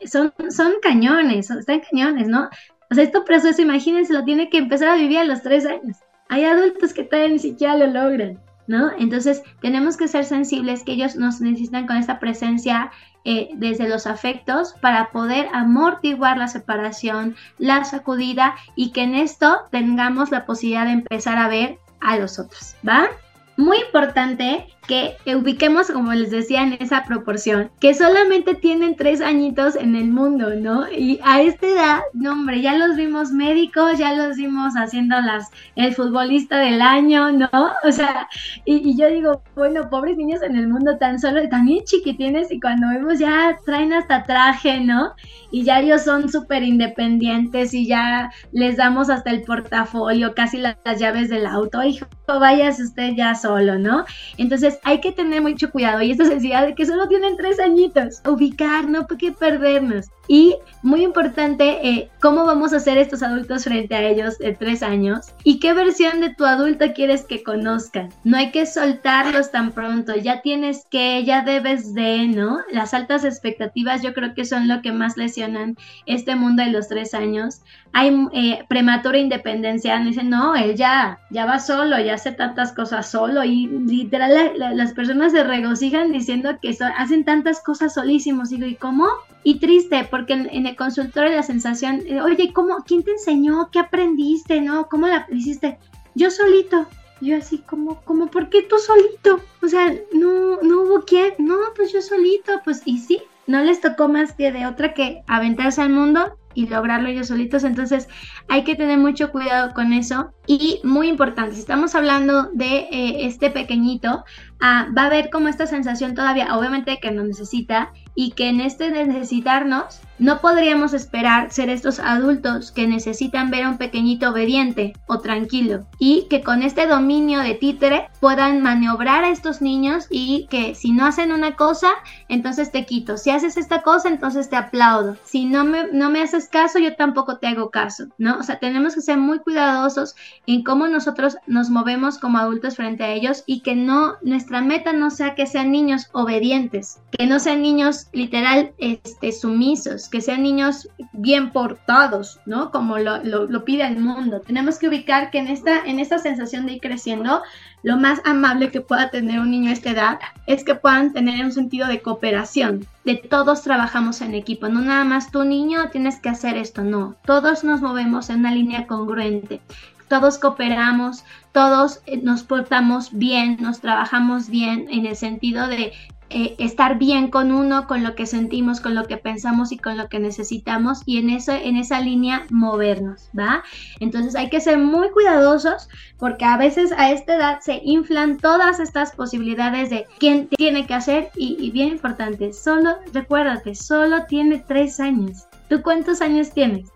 [0.06, 2.48] son, son cañones, están cañones, ¿no?
[2.90, 5.98] O sea, esto proceso, imagínense, lo tiene que empezar a vivir a los tres años.
[6.28, 8.90] Hay adultos que todavía ni siquiera lo logran, ¿no?
[8.98, 12.90] Entonces tenemos que ser sensibles que ellos nos necesitan con esta presencia
[13.24, 19.58] eh, desde los afectos para poder amortiguar la separación, la sacudida y que en esto
[19.70, 23.08] tengamos la posibilidad de empezar a ver a los otros, ¿va?
[23.56, 29.76] Muy importante que ubiquemos, como les decía, en esa proporción, que solamente tienen tres añitos
[29.76, 30.90] en el mundo, ¿no?
[30.90, 35.48] Y a esta edad, no hombre, ya los vimos médicos, ya los vimos haciendo las,
[35.76, 37.48] el futbolista del año, ¿no?
[37.84, 38.28] O sea,
[38.64, 42.88] y, yo digo, bueno, pobres niños en el mundo tan solo, también chiquitines, y cuando
[42.88, 45.12] vemos ya traen hasta traje, ¿no?
[45.52, 50.76] Y ya ellos son súper independientes y ya les damos hasta el portafolio, casi las,
[50.84, 52.06] las llaves del auto, hijo,
[52.38, 54.04] vayas usted ya solo, ¿no?
[54.36, 58.22] Entonces, hay que tener mucho cuidado y esta sensibilidad de que solo tienen tres añitos,
[58.26, 60.08] ubicar, no hay que perdernos.
[60.32, 64.80] Y muy importante, eh, cómo vamos a hacer estos adultos frente a ellos de tres
[64.84, 68.10] años y qué versión de tu adulto quieres que conozcan.
[68.22, 72.60] No hay que soltarlos tan pronto, ya tienes que, ya debes de, ¿no?
[72.70, 76.86] Las altas expectativas yo creo que son lo que más lesionan este mundo de los
[76.86, 77.62] tres años.
[77.92, 83.10] Hay eh, prematura independencia, dicen, no, él ya, ya va solo, ya hace tantas cosas
[83.10, 84.32] solo y literal
[84.74, 88.52] las personas se regocijan diciendo que hacen tantas cosas solísimos.
[88.52, 89.06] Y digo, ¿y cómo?
[89.42, 93.70] Y triste, porque en, el consultorio la sensación, oye, ¿cómo, ¿quién te enseñó?
[93.70, 94.60] ¿Qué aprendiste?
[94.60, 94.88] ¿No?
[94.88, 95.78] ¿Cómo la hiciste?
[96.14, 96.86] Yo solito.
[97.20, 99.40] Yo así como, como, ¿por qué tú solito?
[99.62, 101.34] O sea, no, no hubo quién.
[101.38, 105.22] No, pues yo solito, pues, y sí, no les tocó más que de otra que
[105.26, 107.64] aventarse al mundo y lograrlo ellos solitos.
[107.64, 108.08] Entonces
[108.48, 110.32] hay que tener mucho cuidado con eso.
[110.46, 114.24] Y muy importante, si estamos hablando de eh, este pequeñito,
[114.60, 118.60] ah, va a haber como esta sensación todavía, obviamente que nos necesita y que en
[118.60, 124.92] este necesitarnos no podríamos esperar ser estos adultos que necesitan ver a un pequeñito obediente
[125.06, 130.46] o tranquilo y que con este dominio de títere puedan maniobrar a estos niños y
[130.50, 131.88] que si no hacen una cosa,
[132.28, 133.16] entonces te quito.
[133.16, 135.16] Si haces esta cosa, entonces te aplaudo.
[135.24, 138.38] Si no me, no me haces caso, yo tampoco te hago caso, ¿no?
[138.38, 140.14] O sea, tenemos que ser muy cuidadosos
[140.46, 144.92] en cómo nosotros nos movemos como adultos frente a ellos y que no, nuestra meta
[144.92, 150.42] no sea que sean niños obedientes, que no sean niños literal este, sumisos, que sean
[150.42, 152.70] niños bien portados, ¿no?
[152.70, 154.40] Como lo, pide el mundo.
[154.40, 157.42] Tenemos que ubicar que en esta, en esta sensación de ir creciendo,
[157.82, 161.44] lo más amable que pueda tener un niño a esta edad es que puedan tener
[161.44, 166.18] un sentido de cooperación, de todos trabajamos en equipo, no nada más tu niño tienes
[166.18, 169.60] que hacer esto, no, todos nos movemos en una línea congruente,
[170.08, 175.92] todos cooperamos, todos eh, nos portamos bien, nos trabajamos bien en el sentido de
[176.32, 179.96] eh, estar bien con uno, con lo que sentimos, con lo que pensamos y con
[179.96, 183.64] lo que necesitamos y en, eso, en esa línea movernos, ¿va?
[183.98, 185.88] Entonces hay que ser muy cuidadosos
[186.18, 190.94] porque a veces a esta edad se inflan todas estas posibilidades de quién tiene que
[190.94, 195.48] hacer y, y bien importante, solo, recuérdate, solo tiene tres años.
[195.68, 196.90] ¿Tú cuántos años tienes?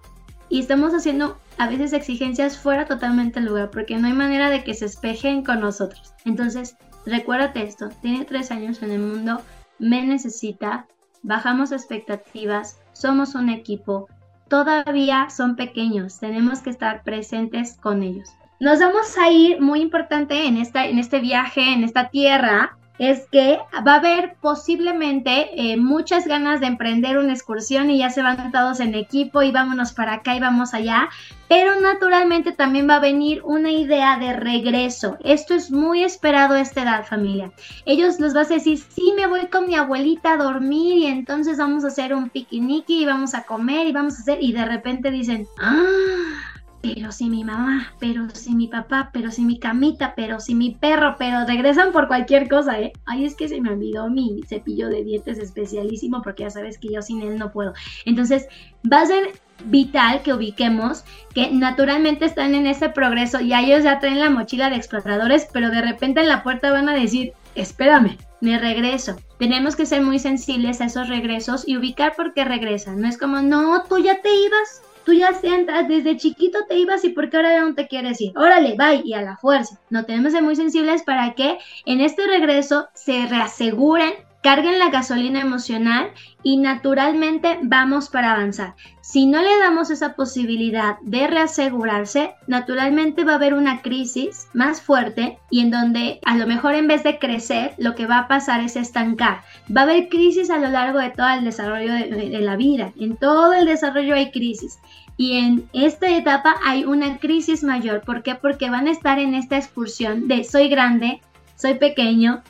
[0.49, 4.63] Y estamos haciendo a veces exigencias fuera totalmente del lugar porque no hay manera de
[4.63, 6.15] que se espejen con nosotros.
[6.25, 9.41] Entonces, Recuérdate esto, tiene tres años en el mundo,
[9.79, 10.87] me necesita,
[11.23, 14.09] bajamos expectativas, somos un equipo,
[14.49, 18.31] todavía son pequeños, tenemos que estar presentes con ellos.
[18.61, 23.27] Nos vamos a ir, muy importante en, esta, en este viaje, en esta tierra, es
[23.31, 28.23] que va a haber posiblemente eh, muchas ganas de emprender una excursión y ya se
[28.23, 31.09] van todos en equipo y vámonos para acá y vamos allá,
[31.49, 35.19] pero naturalmente también va a venir una idea de regreso.
[35.25, 37.53] Esto es muy esperado a esta edad, familia.
[37.85, 41.59] Ellos les vas a decir, sí, me voy con mi abuelita a dormir y entonces
[41.59, 44.65] vamos a hacer un piquiniqui y vamos a comer y vamos a hacer, y de
[44.65, 46.54] repente dicen, ah
[46.85, 50.73] pero si mi mamá, pero si mi papá, pero si mi camita, pero si mi
[50.73, 52.93] perro, pero regresan por cualquier cosa, ¿eh?
[53.07, 56.93] Ay, es que se me olvidó mi cepillo de dientes especialísimo porque ya sabes que
[56.93, 57.73] yo sin él no puedo.
[58.05, 58.49] Entonces,
[58.91, 59.33] va a ser
[59.65, 64.69] vital que ubiquemos que naturalmente están en ese progreso y ellos ya traen la mochila
[64.69, 69.17] de exploradores, pero de repente en la puerta van a decir, espérame, me regreso.
[69.39, 73.01] Tenemos que ser muy sensibles a esos regresos y ubicar por qué regresan.
[73.01, 77.05] No es como, no, tú ya te ibas, tú ya sientas, desde chiquito te ibas
[77.05, 78.37] y por qué ahora no te quieres ir.
[78.37, 79.81] Órale, bye, y a la fuerza.
[79.91, 84.15] No tenemos que muy sensibles para que en este regreso se reaseguren
[84.45, 86.11] carguen la gasolina emocional
[86.43, 88.75] y naturalmente vamos para avanzar.
[89.01, 94.83] Si no le damos esa posibilidad de reasegurarse, naturalmente va a haber una crisis más
[94.83, 98.29] fuerte y en donde a lo mejor en vez de crecer, lo que va a
[98.29, 99.41] pasar es estancar.
[99.75, 102.93] Va a haber crisis a lo largo de todo el desarrollo de, la vida.
[103.01, 104.79] En todo el desarrollo hay crisis.
[105.17, 108.03] Y en esta etapa hay una crisis mayor.
[108.03, 108.35] ¿Por qué?
[108.35, 111.23] Porque van a estar en esta excursión de soy grande,
[111.57, 112.43] soy pequeño,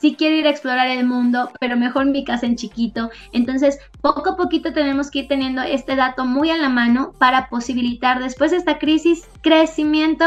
[0.00, 3.10] sí quiero ir a explorar el mundo, pero mejor mi casa en chiquito.
[3.32, 7.48] Entonces, poco a poquito tenemos que ir teniendo este dato muy a la mano para
[7.48, 10.24] posibilitar después de esta crisis crecimiento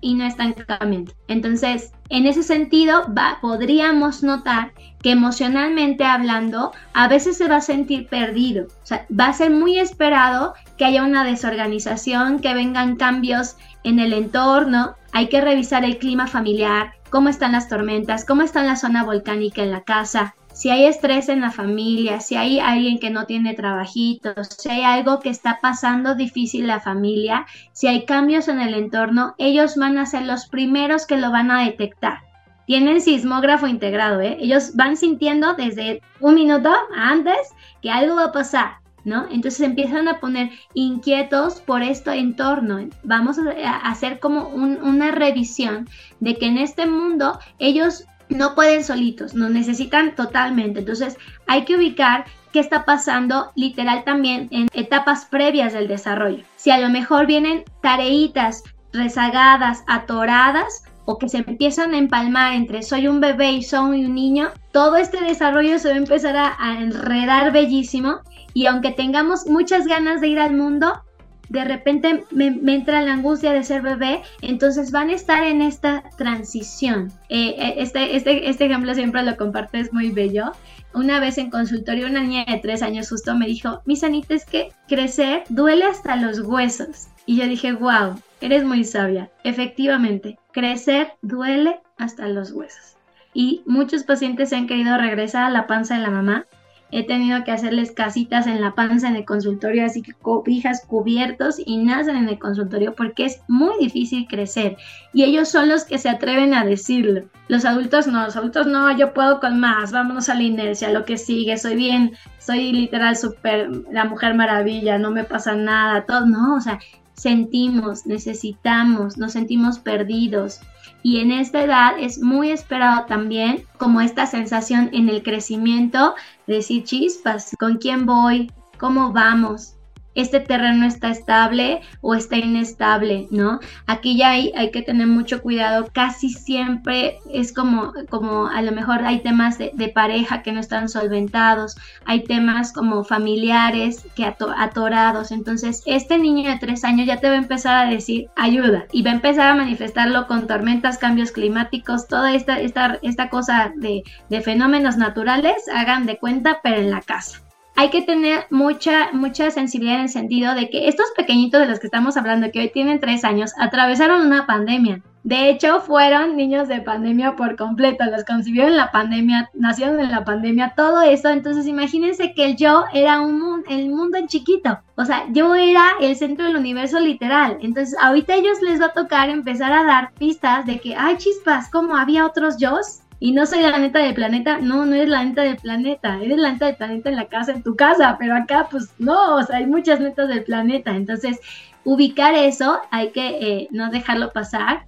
[0.00, 1.12] y no estancamiento.
[1.26, 4.72] Entonces, en ese sentido, podríamos notar
[5.02, 8.66] que emocionalmente hablando, a veces se va a sentir perdido.
[8.82, 13.56] O sea, va a ser muy esperado que haya una desorganización, que vengan cambios
[13.86, 14.96] en el entorno.
[15.12, 19.62] Hay que revisar el clima familiar, cómo están las tormentas, cómo está la zona volcánica
[19.62, 23.52] en la casa, si hay estrés en la familia, si hay alguien que no tiene
[23.52, 28.60] trabajitos, si hay algo que está pasando difícil en la familia, si hay cambios en
[28.60, 32.20] el entorno, ellos van a ser los primeros que lo van a detectar.
[32.66, 34.38] Tienen sismógrafo integrado, ¿eh?
[34.40, 37.36] Ellos van sintiendo desde un minuto antes
[37.82, 39.26] que algo va a pasar, ¿no?
[39.30, 42.88] Entonces empiezan a poner inquietos por este entorno.
[43.04, 45.88] Vamos a hacer como una revisión
[46.20, 50.80] de que en este mundo ellos no pueden solitos, nos necesitan totalmente.
[50.80, 56.42] Entonces hay que ubicar qué está pasando literal también en etapas previas del desarrollo.
[56.56, 62.82] Si a lo mejor vienen tareitas rezagadas, atoradas, o que se empiezan a empalmar entre
[62.82, 66.56] soy un bebé y soy un niño, todo este desarrollo se va a empezar a,
[66.58, 68.22] a enredar bellísimo
[68.56, 71.02] y aunque tengamos muchas ganas de ir al mundo,
[71.50, 76.04] de repente me, entra la angustia de ser bebé, entonces van a estar en esta
[76.16, 77.12] transición.
[77.28, 80.52] Eh, eh, este, este, este ejemplo siempre lo comparto, es muy bello.
[80.94, 84.46] Una vez en consultorio una niña de tres años justo me dijo, mi sanita es
[84.46, 87.08] que crecer duele hasta los huesos.
[87.26, 89.28] Y yo dije, wow, eres muy sabia.
[89.44, 92.96] Efectivamente, crecer duele hasta los huesos.
[93.34, 96.46] Y muchos pacientes se han querido regresar a la panza de la mamá
[96.92, 101.56] he tenido que hacerles casitas en la panza en el consultorio, así que cobijas cubiertos
[101.64, 104.76] y nacen en el consultorio porque es muy difícil crecer
[105.12, 107.24] y ellos son los que se atreven a decirlo.
[107.48, 111.04] Los adultos no, los adultos no, yo puedo con más, vámonos a la inercia, lo
[111.04, 116.26] que sigue, soy bien, soy literal súper la mujer maravilla, no me pasa nada, todo,
[116.26, 116.78] no, o sea,
[117.14, 120.60] sentimos, necesitamos, nos sentimos perdidos.
[121.06, 126.16] Y en esta edad es muy esperado también como esta sensación en el crecimiento
[126.48, 128.50] de decir chispas, ¿con quién voy?
[128.76, 129.75] ¿Cómo vamos?
[130.16, 133.60] Este terreno está estable o está inestable, ¿no?
[133.86, 138.72] Aquí ya hay, hay que tener mucho cuidado, casi siempre es como, como a lo
[138.72, 145.30] mejor hay temas de, pareja que no están solventados, hay temas como familiares que atorados,
[145.30, 149.02] entonces este niño de tres años ya te va a empezar a decir ayuda y
[149.02, 154.02] va a empezar a manifestarlo con tormentas, cambios climáticos, toda esta, esta, esta cosa de,
[154.28, 157.46] de fenómenos naturales, hagan de cuenta, pero en la casa
[157.76, 161.78] hay que tener mucha, mucha sensibilidad en el sentido de que estos pequeñitos de los
[161.78, 165.02] que estamos hablando, que hoy tienen tres años, atravesaron una pandemia.
[165.26, 170.12] De hecho, fueron niños de pandemia por completo, los concibieron en la pandemia, nacieron en
[170.12, 171.30] la pandemia, todo eso.
[171.30, 174.78] Entonces, imagínense que el yo era un el mundo en chiquito.
[174.94, 177.58] O sea, yo era el centro del universo literal.
[177.60, 181.16] Entonces, ahorita a ellos les va a tocar empezar a dar pistas de que, ay,
[181.16, 182.78] chispas, como había otros yo
[183.18, 186.38] y no soy la neta del planeta, no, no eres la neta del planeta, eres
[186.38, 189.42] la neta del planeta en la casa, en tu casa, pero acá pues no, o
[189.42, 191.40] sea, hay muchas netas del planeta, entonces
[191.84, 194.84] ubicar eso, hay que eh, no dejarlo pasar.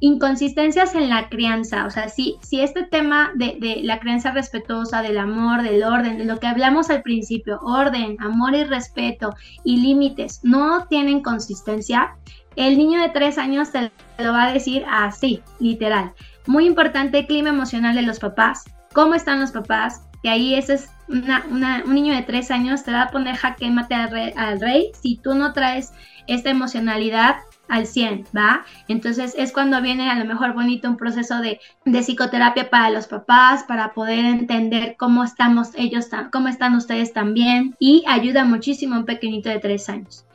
[0.00, 5.00] Inconsistencias en la crianza, o sea, si, si este tema de, de la crianza respetuosa,
[5.00, 9.76] del amor, del orden, de lo que hablamos al principio, orden, amor y respeto y
[9.76, 12.16] límites, no tienen consistencia,
[12.56, 16.12] el niño de tres años te lo va a decir así, literal.
[16.46, 18.64] Muy importante el clima emocional de los papás.
[18.92, 20.02] ¿Cómo están los papás?
[20.22, 23.94] Y ahí ese es un niño de tres años, te va a poner jaque mate
[23.94, 25.92] al rey, al rey si tú no traes
[26.28, 27.36] esta emocionalidad
[27.68, 28.64] al 100, ¿va?
[28.86, 33.06] Entonces es cuando viene a lo mejor bonito un proceso de, de, psicoterapia para los
[33.06, 38.98] papás, para poder entender cómo estamos ellos, cómo están ustedes también y ayuda muchísimo a
[38.98, 40.26] un pequeñito de tres años.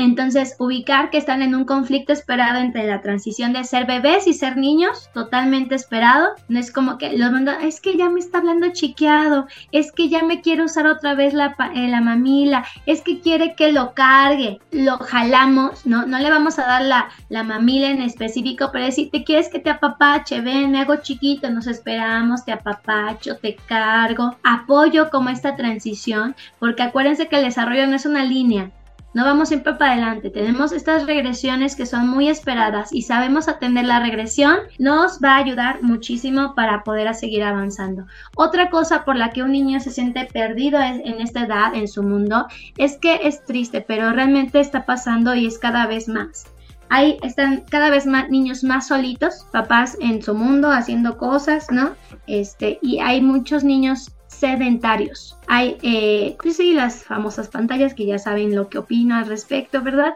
[0.00, 4.32] Entonces, ubicar que están en un conflicto esperado entre la transición de ser bebés y
[4.32, 6.28] ser niños, totalmente esperado.
[6.48, 10.08] No es como que los mando, es que ya me está hablando chiqueado, es que
[10.08, 13.92] ya me quiere usar otra vez la, eh, la mamila, es que quiere que lo
[13.92, 14.58] cargue.
[14.70, 16.06] Lo jalamos, ¿no?
[16.06, 19.58] No le vamos a dar la, la mamila en específico, pero decir, te quieres que
[19.58, 24.34] te apapache, ven, me hago chiquito, nos esperamos, te apapacho, te cargo.
[24.44, 28.70] Apoyo como esta transición, porque acuérdense que el desarrollo no es una línea,
[29.12, 33.84] no vamos siempre para adelante, tenemos estas regresiones que son muy esperadas y sabemos atender
[33.84, 38.06] la regresión, nos va a ayudar muchísimo para poder seguir avanzando.
[38.36, 42.02] Otra cosa por la que un niño se siente perdido en esta edad, en su
[42.02, 42.46] mundo,
[42.76, 46.46] es que es triste, pero realmente está pasando y es cada vez más.
[46.92, 51.94] Hay, están cada vez más niños más solitos, papás en su mundo haciendo cosas, ¿no?
[52.26, 54.10] Este, y hay muchos niños
[54.40, 55.36] sedentarios.
[55.46, 59.82] Hay, eh, pues sí, las famosas pantallas que ya saben lo que opino al respecto,
[59.82, 60.14] ¿verdad?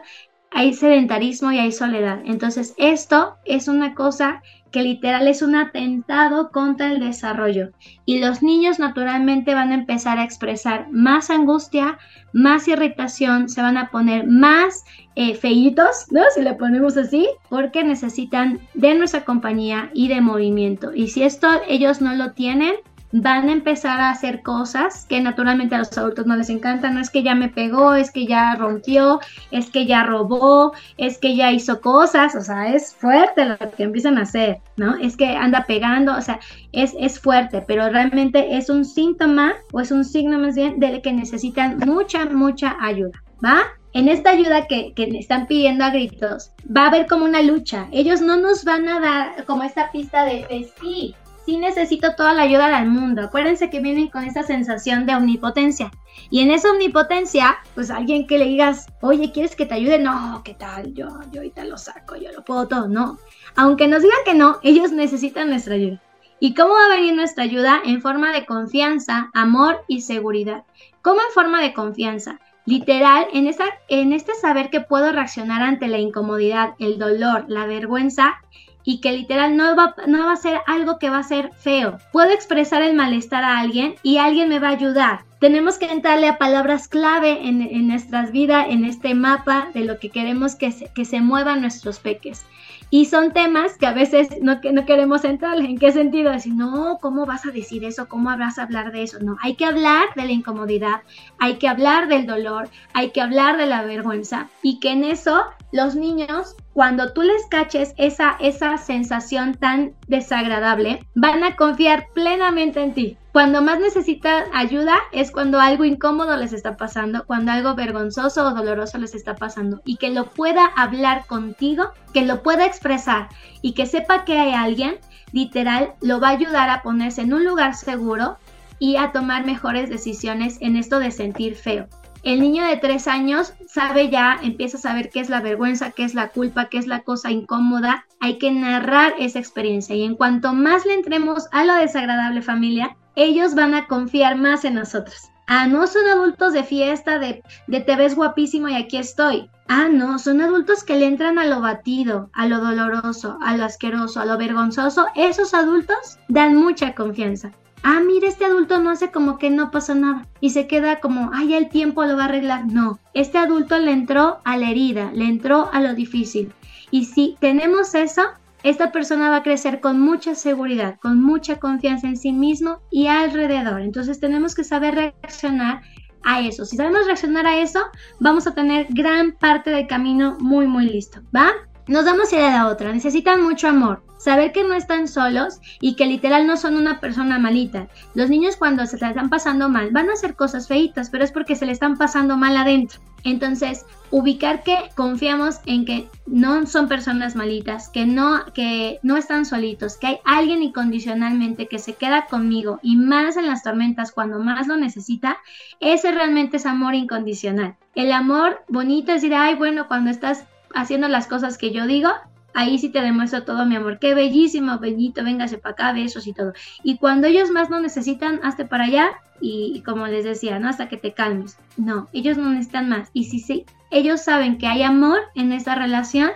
[0.51, 2.19] Hay sedentarismo y hay soledad.
[2.25, 7.69] Entonces, esto es una cosa que literal es un atentado contra el desarrollo.
[8.05, 11.97] Y los niños naturalmente van a empezar a expresar más angustia,
[12.33, 14.83] más irritación, se van a poner más
[15.15, 16.23] eh, feitos, ¿no?
[16.33, 20.93] Si le ponemos así, porque necesitan de nuestra compañía y de movimiento.
[20.93, 22.75] Y si esto ellos no lo tienen,
[23.17, 26.95] van a empezar a hacer cosas que naturalmente a los adultos no les encantan.
[26.95, 31.17] No es que ya me pegó, es que ya rompió, es que ya robó, es
[31.17, 32.35] que ya hizo cosas.
[32.35, 34.97] O sea, es fuerte lo que empiezan a hacer, ¿no?
[34.97, 36.39] Es que anda pegando, o sea,
[36.73, 41.01] es, es fuerte, pero realmente es un síntoma o es un signo más bien de
[41.01, 43.61] que necesitan mucha, mucha ayuda, ¿va?
[43.93, 47.87] en esta ayuda que, que, están pidiendo a gritos, va a haber como una lucha.
[47.93, 52.33] Ellos no nos van a dar como esta pista de, de sí, sí necesito toda
[52.33, 53.21] la ayuda del mundo.
[53.21, 55.91] Acuérdense que vienen con esa sensación de omnipotencia.
[56.29, 59.99] Y en esa omnipotencia, pues alguien que le digas, oye, ¿quieres que te ayude?
[59.99, 60.93] No, ¿qué tal?
[60.93, 62.87] Yo, yo ahorita lo saco, yo lo puedo todo.
[62.87, 63.19] No.
[63.55, 66.01] Aunque nos digan que no, ellos necesitan nuestra ayuda.
[66.39, 67.81] ¿Y cómo va a venir nuestra ayuda?
[67.85, 70.63] En forma de confianza, amor y seguridad.
[71.01, 72.39] ¿Cómo en forma de confianza?
[72.65, 77.67] Literal, en, esa, en este saber que puedo reaccionar ante la incomodidad, el dolor, la
[77.67, 78.41] vergüenza
[78.85, 81.97] y que literal no va, no va a ser algo que va a ser feo.
[82.11, 85.25] Puedo expresar el malestar a alguien y alguien me va a ayudar.
[85.39, 89.99] Tenemos que entrarle a palabras clave en, en nuestras vidas, en este mapa de lo
[89.99, 92.45] que queremos que se, que se muevan nuestros peques.
[92.89, 95.57] Y son temas que a veces no, no queremos entrar.
[95.57, 96.31] ¿En qué sentido?
[96.31, 98.07] Decir, no, ¿cómo vas a decir eso?
[98.07, 99.19] ¿Cómo vas a hablar de eso?
[99.19, 101.01] No, hay que hablar de la incomodidad,
[101.39, 104.47] hay que hablar del dolor, hay que hablar de la vergüenza.
[104.61, 111.07] Y que en eso los niños, cuando tú les caches esa, esa sensación tan desagradable,
[111.15, 113.17] van a confiar plenamente en ti.
[113.31, 118.53] Cuando más necesitan ayuda es cuando algo incómodo les está pasando, cuando algo vergonzoso o
[118.53, 123.29] doloroso les está pasando y que lo pueda hablar contigo, que lo pueda expresar
[123.61, 124.97] y que sepa que hay alguien,
[125.31, 128.37] literal, lo va a ayudar a ponerse en un lugar seguro
[128.79, 131.87] y a tomar mejores decisiones en esto de sentir feo.
[132.25, 136.03] El niño de tres años sabe ya, empieza a saber qué es la vergüenza, qué
[136.03, 138.07] es la culpa, qué es la cosa incómoda.
[138.19, 142.97] Hay que narrar esa experiencia y en cuanto más le entremos a lo desagradable familia,
[143.15, 145.29] ellos van a confiar más en nosotros.
[145.45, 149.47] Ah, no son adultos de fiesta, de, de te ves guapísimo y aquí estoy.
[149.67, 153.65] Ah, no, son adultos que le entran a lo batido, a lo doloroso, a lo
[153.65, 155.05] asqueroso, a lo vergonzoso.
[155.13, 157.51] Esos adultos dan mucha confianza
[157.85, 161.29] ah, mira, este adulto no hace como que no pasa nada y se queda como,
[161.33, 162.65] ay, el tiempo lo va a arreglar.
[162.65, 166.51] No, este adulto le entró a la herida, le entró a lo difícil.
[166.89, 168.23] Y si tenemos eso,
[168.63, 173.05] esta persona va a crecer con mucha seguridad, con mucha confianza en sí mismo y
[173.05, 173.81] alrededor.
[173.81, 175.83] Entonces tenemos que saber reaccionar
[176.23, 176.65] a eso.
[176.65, 177.81] Si sabemos reaccionar a eso,
[178.19, 181.51] vamos a tener gran parte del camino muy, muy listo, ¿va?
[181.87, 182.91] Nos damos idea de la otra.
[182.91, 187.39] Necesitan mucho amor saber que no están solos y que literal no son una persona
[187.39, 187.87] malita.
[188.13, 191.31] Los niños cuando se les están pasando mal van a hacer cosas feitas, pero es
[191.31, 192.99] porque se le están pasando mal adentro.
[193.25, 199.45] Entonces, ubicar que confiamos en que no son personas malitas, que no, que no están
[199.45, 204.39] solitos, que hay alguien incondicionalmente que se queda conmigo y más en las tormentas cuando
[204.39, 205.37] más lo necesita,
[205.79, 207.75] ese realmente es amor incondicional.
[207.95, 210.45] El amor bonito es decir, ay, bueno, cuando estás
[210.75, 212.09] haciendo las cosas que yo digo,
[212.55, 213.99] ahí sí te demuestro todo mi amor.
[213.99, 216.53] Qué bellísimo, bellito, véngase para acá, besos y todo.
[216.83, 220.69] Y cuando ellos más no necesitan, hazte para allá y, como les decía, ¿no?
[220.69, 221.57] Hasta que te calmes.
[221.77, 223.09] No, ellos no necesitan más.
[223.13, 226.31] Y si sí, ellos saben que hay amor en esa relación,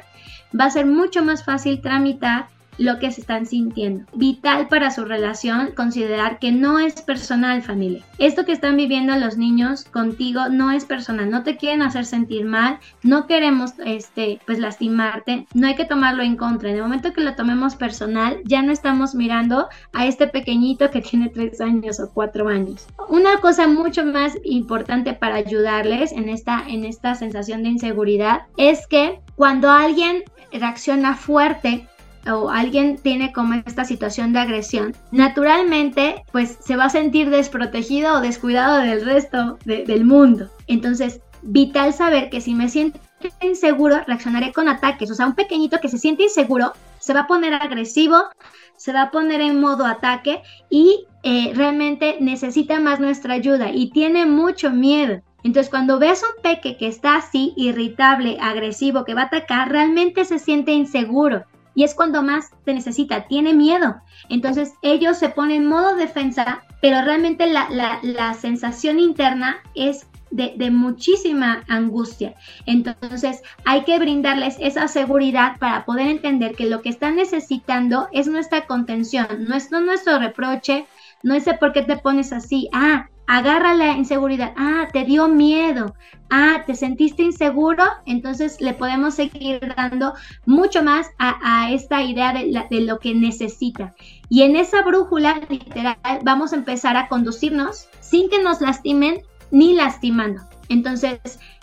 [0.58, 2.48] va a ser mucho más fácil tramitar
[2.80, 4.06] lo que se están sintiendo.
[4.14, 8.04] Vital para su relación considerar que no es personal familia.
[8.18, 12.46] Esto que están viviendo los niños contigo no es personal, no te quieren hacer sentir
[12.46, 16.70] mal, no queremos este pues lastimarte, no hay que tomarlo en contra.
[16.70, 21.02] En el momento que lo tomemos personal, ya no estamos mirando a este pequeñito que
[21.02, 22.88] tiene tres años o cuatro años.
[23.10, 28.88] Una cosa mucho más importante para ayudarles en esta, en esta sensación de inseguridad es
[28.88, 31.88] que cuando alguien reacciona fuerte
[32.28, 38.16] o alguien tiene como esta situación de agresión, naturalmente pues se va a sentir desprotegido
[38.16, 40.50] o descuidado del resto del mundo.
[40.68, 43.00] Entonces, vital saber que si me siento
[43.42, 45.12] inseguro, reaccionaré con ataques.
[45.12, 48.18] O sea, un pequeñito que se siente inseguro se va a poner agresivo,
[48.76, 53.92] se va a poner en modo ataque y eh, realmente necesita más nuestra ayuda y
[53.92, 55.22] tiene mucho miedo.
[55.44, 60.26] Entonces, cuando ves un peque que está así, irritable, agresivo, que va a atacar, realmente
[60.26, 61.46] se siente inseguro.
[61.80, 64.02] Y es cuando más te necesita, tiene miedo.
[64.28, 67.70] Entonces, ellos se ponen en modo defensa, pero realmente la,
[68.04, 72.36] la sensación interna es de, muchísima angustia.
[72.66, 78.28] Entonces hay que brindarles esa seguridad para poder entender que lo que están necesitando es
[78.28, 80.86] nuestra contención, no es nuestro reproche,
[81.24, 85.94] no es por qué te pones así, ah, agarra la inseguridad, ah, te dio miedo,
[86.32, 90.16] ah, te sentiste inseguro, entonces le podemos seguir dando
[90.48, 93.94] mucho más a, esta idea de, de, lo que necesita.
[94.30, 99.22] Y en esa brújula literal vamos a empezar a conducirnos sin que nos lastimen
[99.52, 100.42] ni lastimando.
[100.68, 101.20] Entonces,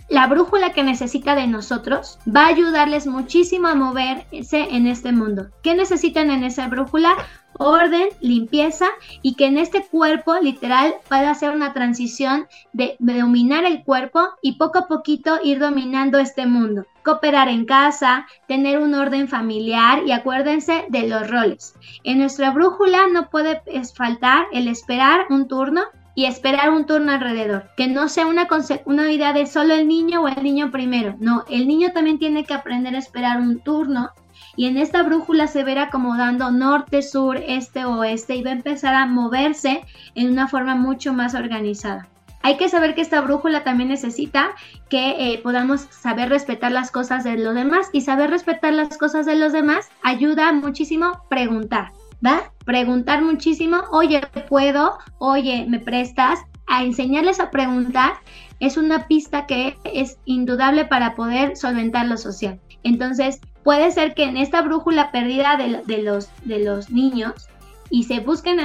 [0.08, 5.48] la brújula que necesita de nosotros va a ayudarles muchísimo a moverse en este mundo.
[5.62, 7.16] ¿Qué necesitan en esa brújula?
[7.58, 8.86] Orden, limpieza
[9.22, 14.58] y que en este cuerpo literal pueda hacer una transición de, dominar el cuerpo y
[14.58, 16.84] poco a poquito ir dominando este mundo.
[17.02, 21.74] Cooperar en casa, tener un orden familiar y acuérdense de los roles.
[22.04, 23.62] En nuestra brújula no puede
[23.94, 25.82] faltar el esperar un turno,
[26.16, 27.68] y esperar un turno alrededor.
[27.76, 28.48] Que no sea una,
[28.86, 31.14] una idea de solo el niño o el niño primero.
[31.20, 34.10] No, el niño también tiene que aprender a esperar un turno.
[34.56, 38.94] Y en esta brújula se verá acomodando norte, sur, este, oeste y va a empezar
[38.94, 42.08] a moverse en una forma mucho más organizada.
[42.42, 44.50] Hay que saber que esta brújula también necesita
[44.88, 49.26] que eh, podamos saber respetar las cosas de los demás y saber respetar las cosas
[49.26, 51.90] de los demás ayuda muchísimo preguntar.
[52.24, 52.52] ¿Va?
[52.64, 54.98] Preguntar muchísimo, oye, ¿puedo?
[55.18, 56.40] Oye, ¿me prestas?
[56.66, 58.14] A enseñarles a preguntar
[58.58, 62.58] es una pista que es indudable para poder solventar lo social.
[62.82, 67.48] Entonces, puede ser que en esta brújula perdida de, los, de los niños
[67.90, 68.58] y se busquen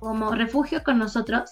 [0.00, 1.50] como refugio con nosotros,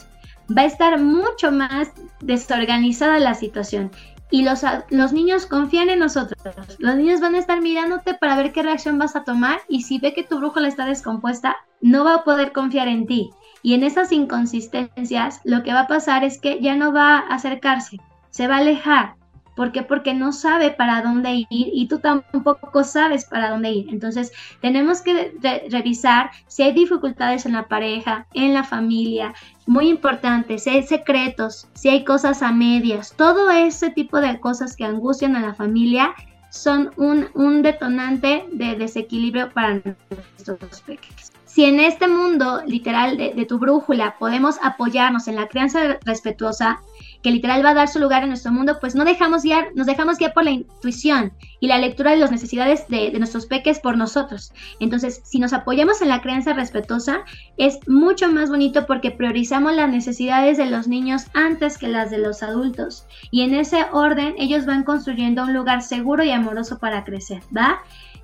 [0.57, 1.91] va a estar mucho más
[2.21, 3.91] desorganizada la situación
[4.31, 6.41] y los, los niños confían en nosotros.
[6.79, 9.99] Los niños van a estar mirándote para ver qué reacción vas a tomar y si
[9.99, 13.31] ve que tu brújula está descompuesta, no va a poder confiar en ti.
[13.63, 17.35] Y en esas inconsistencias, lo que va a pasar es que ya no va a
[17.35, 17.99] acercarse,
[18.31, 19.17] se va a alejar,
[19.57, 19.83] ¿Por qué?
[19.83, 23.89] Porque no sabe para dónde ir y tú tampoco sabes para dónde ir.
[23.91, 25.35] Entonces, tenemos que
[25.71, 29.35] revisar si hay dificultades en la pareja, en la familia,
[29.67, 34.75] muy importante, si hay secretos, si hay cosas a medias, todo ese tipo de cosas
[34.75, 36.15] que angustian a la familia
[36.51, 41.31] son un, detonante de desequilibrio para nuestros pequeños.
[41.45, 46.81] Si en este mundo literal de, tu brújula podemos apoyarnos en la crianza respetuosa,
[47.23, 49.87] que literal va a dar su lugar en nuestro mundo, pues no dejamos guiar, nos
[49.87, 53.97] dejamos guiar por la intuición y la lectura de las necesidades de, nuestros peques por
[53.97, 54.53] nosotros.
[54.81, 57.21] Entonces, si nos apoyamos en la crianza respetuosa,
[57.59, 62.19] es mucho más bonito porque priorizamos las necesidades de los niños antes que las de
[62.19, 63.07] los adultos.
[63.31, 67.83] Y en ese orden, ellos van construyendo un lugar seguro y amoroso para crecer, ¿va?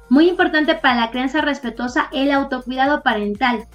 [0.09, 3.66] Muy importante para la crianza respetuosa, el autocuidado parental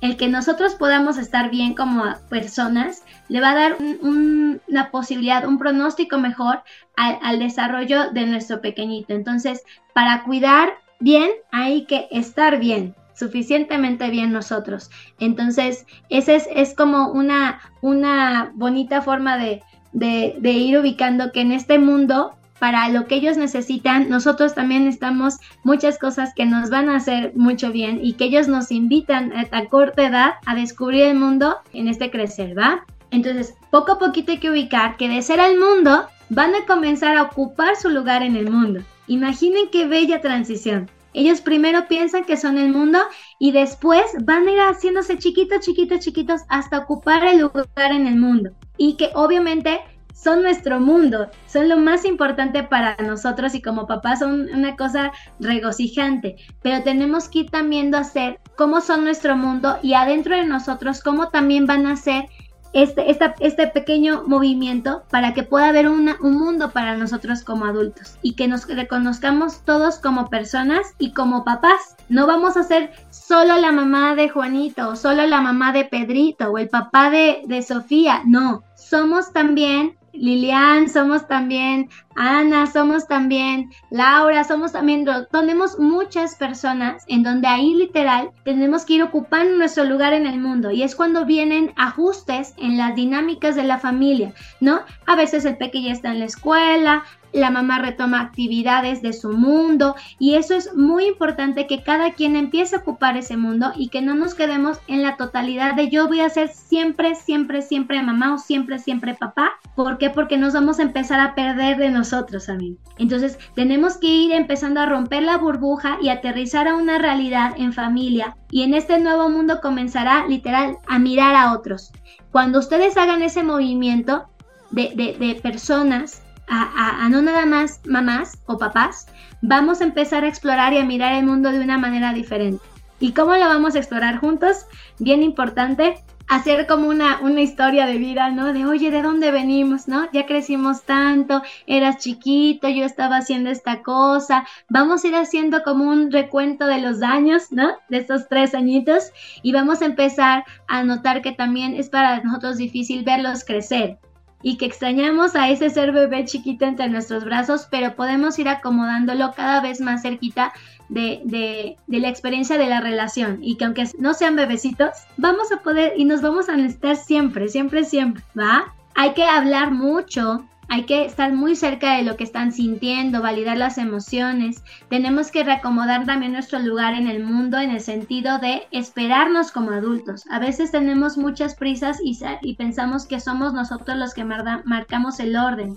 [0.00, 5.58] el que nosotros podamos estar bien como personas le va a dar una posibilidad, un
[5.58, 6.62] pronóstico mejor
[6.96, 9.14] al, desarrollo de nuestro pequeñito.
[9.14, 9.62] Entonces,
[9.94, 14.90] para cuidar bien hay que estar bien suficientemente bien nosotros.
[15.18, 19.62] Entonces, esa es, es como una, una bonita forma de,
[19.96, 25.36] de, ir ubicando que en este mundo para lo que ellos necesitan, nosotros también necesitamos
[25.62, 29.64] muchas cosas que nos van a hacer mucho bien y que ellos nos invitan a,
[29.66, 32.84] corta edad a descubrir el mundo en este crecer, ¿va?
[33.10, 37.16] Entonces, poco a poquito hay que ubicar que de ser el mundo, van a comenzar
[37.16, 38.80] a ocupar su lugar en el mundo.
[39.06, 40.90] Imaginen qué bella transición.
[41.12, 42.98] Ellos primero piensan que son el mundo
[43.38, 48.16] y después van a ir haciéndose chiquitos, chiquitos, chiquitos hasta ocupar el lugar en el
[48.16, 48.50] mundo.
[48.76, 49.80] Y que obviamente
[50.16, 55.12] son nuestro mundo, son lo más importante para nosotros y como papás son una cosa
[55.38, 60.44] regocijante, pero tenemos que ir también a hacer cómo son nuestro mundo y adentro de
[60.44, 62.28] nosotros cómo también van a ser
[62.72, 63.10] este,
[63.40, 68.48] este pequeño movimiento para que pueda haber un mundo para nosotros como adultos y que
[68.48, 71.96] nos reconozcamos todos como personas y como papás.
[72.10, 76.50] No vamos a ser solo la mamá de Juanito o solo la mamá de Pedrito
[76.50, 78.22] o el papá de, de Sofía.
[78.26, 87.04] No, somos también Lilian, somos también Ana, somos también Laura, somos también, tenemos muchas personas
[87.08, 90.96] en donde ahí literal tenemos que ir ocupando nuestro lugar en el mundo y es
[90.96, 94.80] cuando vienen ajustes en las dinámicas de la familia, ¿no?
[95.06, 97.04] A veces el pequeño está en la escuela,
[97.36, 102.34] la mamá retoma actividades de su mundo y eso es muy importante que cada quien
[102.34, 106.08] empiece a ocupar ese mundo y que no nos quedemos en la totalidad de yo
[106.08, 109.52] voy a ser siempre, siempre, siempre mamá o siempre, siempre papá.
[109.74, 110.08] ¿Por qué?
[110.08, 112.78] Porque nos vamos a empezar a perder de nosotros, mí.
[112.98, 117.74] Entonces tenemos que ir empezando a romper la burbuja y aterrizar a una realidad en
[117.74, 121.92] familia y en este nuevo mundo comenzará literal a mirar a otros.
[122.32, 124.26] Cuando ustedes hagan ese movimiento
[124.70, 129.06] de, de personas a, no nada más mamás o papás,
[129.42, 132.64] vamos a empezar a explorar y a mirar el mundo de una manera diferente.
[132.98, 134.66] ¿Y cómo lo vamos a explorar juntos?
[134.98, 138.52] Bien importante, hacer como una, una historia de vida, ¿no?
[138.52, 140.10] De, oye, ¿de dónde venimos, no?
[140.12, 144.46] Ya crecimos tanto, eras chiquito, yo estaba haciendo esta cosa.
[144.68, 147.68] Vamos a ir haciendo como un recuento de los años, ¿no?
[147.88, 149.10] De estos tres añitos
[149.42, 153.98] y vamos a empezar a notar que también es para nosotros difícil verlos crecer
[154.42, 159.32] y que extrañamos a ese ser bebé chiquito entre nuestros brazos, pero podemos ir acomodándolo
[159.34, 160.52] cada vez más cerquita
[160.88, 165.50] de, de, de, la experiencia de la relación y que aunque no sean bebecitos, vamos
[165.50, 168.72] a poder y nos vamos a necesitar siempre, siempre, siempre, ¿va?
[168.94, 173.56] Hay que hablar mucho hay que estar muy cerca de lo que están sintiendo, validar
[173.56, 174.62] las emociones.
[174.88, 179.70] Tenemos que reacomodar también nuestro lugar en el mundo en el sentido de esperarnos como
[179.70, 180.24] adultos.
[180.30, 185.76] A veces tenemos muchas prisas y, pensamos que somos nosotros los que marcamos el orden,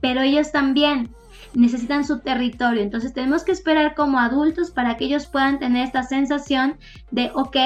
[0.00, 1.10] pero ellos también
[1.54, 2.82] necesitan su territorio.
[2.82, 6.76] Entonces tenemos que esperar como adultos para que ellos puedan tener esta sensación
[7.10, 7.56] de, ok,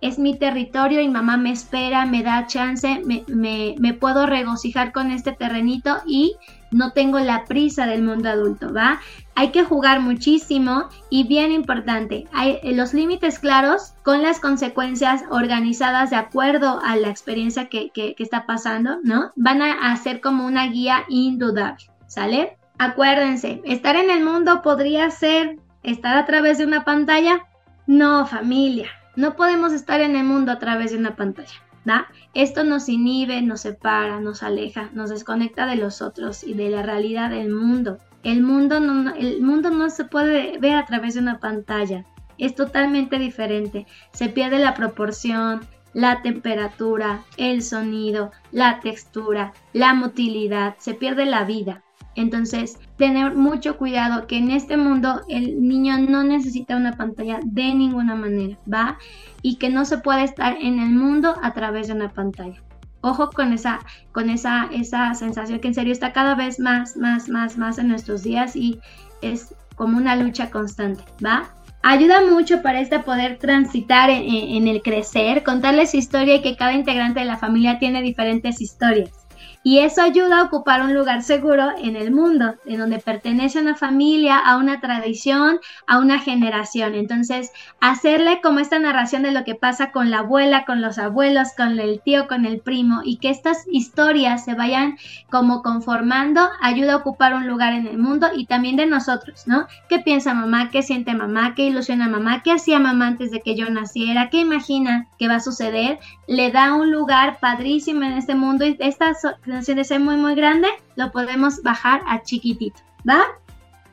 [0.00, 5.32] es mi territorio y mamá me espera, me da chance, me, puedo regocijar con este
[5.32, 6.36] terrenito y
[6.70, 9.00] no tengo la prisa del mundo adulto, ¿va?
[9.34, 16.10] Hay que jugar muchísimo y bien importante, hay los límites claros con las consecuencias organizadas
[16.10, 19.30] de acuerdo a la experiencia que, está pasando, ¿no?
[19.36, 22.58] Van a hacer como una guía indudable, ¿sale?
[22.78, 27.46] Acuérdense, estar en el mundo podría ser estar a través de una pantalla.
[27.86, 31.66] No, familia, no podemos estar en el mundo a través de una pantalla.
[31.86, 32.08] ¿da?
[32.34, 36.82] Esto nos inhibe, nos separa, nos aleja, nos desconecta de los otros y de la
[36.82, 37.98] realidad del mundo.
[38.24, 42.04] El mundo no, el mundo no se puede ver a través de una pantalla.
[42.38, 43.86] Es totalmente diferente.
[44.12, 45.60] Se pierde la proporción,
[45.94, 51.84] la temperatura, el sonido, la textura, la motilidad, se pierde la vida.
[52.16, 57.74] Entonces, tener mucho cuidado que en este mundo el niño no necesita una pantalla de
[57.74, 58.98] ninguna manera, ¿va?
[59.42, 62.62] Y que no se puede estar en el mundo a través de una pantalla.
[63.02, 63.80] Ojo con esa,
[64.12, 67.88] con esa, esa sensación que en serio está cada vez más, más, más, más en
[67.88, 68.80] nuestros días y
[69.20, 71.50] es como una lucha constante, ¿va?
[71.82, 76.72] Ayuda mucho para este poder transitar en, en el crecer, contarles historia y que cada
[76.72, 79.25] integrante de la familia tiene diferentes historias
[79.66, 83.62] y eso ayuda a ocupar un lugar seguro en el mundo, en donde pertenece a
[83.62, 85.58] una familia, a una tradición,
[85.88, 86.94] a una generación.
[86.94, 87.50] Entonces,
[87.80, 91.80] hacerle como esta narración de lo que pasa con la abuela, con los abuelos, con
[91.80, 94.98] el tío, con el primo, y que estas historias se vayan
[95.30, 99.66] como conformando, ayuda a ocupar un lugar en el mundo y también de nosotros, ¿no?
[99.88, 100.70] ¿Qué piensa mamá?
[100.70, 101.56] ¿Qué siente mamá?
[101.56, 102.44] ¿Qué ilusiona mamá?
[102.44, 104.30] ¿Qué hacía mamá antes de que yo naciera?
[104.30, 105.98] ¿Qué imagina que va a suceder?
[106.28, 109.26] Le da un lugar padrísimo en este mundo y estas
[109.64, 113.24] de ser muy muy grande, lo podemos bajar a chiquitito, ¿va?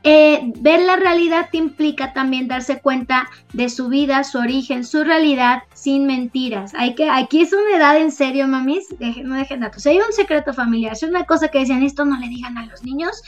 [0.06, 5.62] Eh, ver la realidad implica también darse cuenta de su vida, su origen, su realidad
[5.72, 6.74] sin mentiras.
[6.74, 8.86] Hay que, aquí es una edad en serio, mamis,
[9.24, 9.82] no dejen datos.
[9.82, 12.58] Si hay un secreto familiar, si es una cosa que decían, esto no le digan
[12.58, 13.22] a los niños,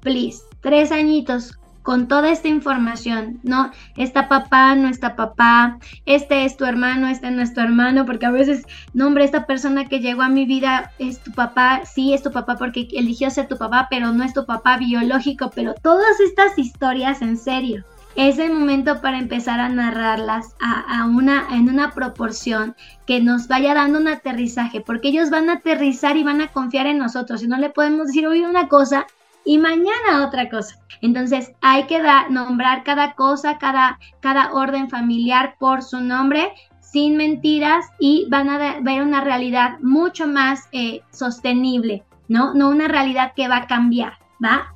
[0.00, 3.70] please, tres añitos, con toda esta información, ¿no?
[3.98, 8.24] Está papá, no está papá, este es tu hermano, este no es tu hermano, porque
[8.24, 8.64] a veces,
[8.94, 12.32] no, hombre, esta persona que llegó a mi vida es tu papá, sí es tu
[12.32, 16.58] papá porque eligió ser tu papá, pero no es tu papá biológico, pero todas estas
[16.58, 17.84] historias en serio.
[18.16, 22.76] Es el momento para empezar a narrarlas a, una, en una proporción
[23.06, 26.86] que nos vaya dando un aterrizaje, porque ellos van a aterrizar y van a confiar
[26.86, 27.42] en nosotros.
[27.42, 29.06] Y no le podemos decir, oye, una cosa
[29.44, 30.76] y mañana otra cosa.
[31.00, 37.86] Entonces hay que nombrar cada cosa, cada, cada orden familiar por su nombre sin mentiras
[37.98, 42.54] y van a ver una realidad mucho más eh, sostenible, ¿no?
[42.54, 44.74] No una realidad que va a cambiar, ¿va?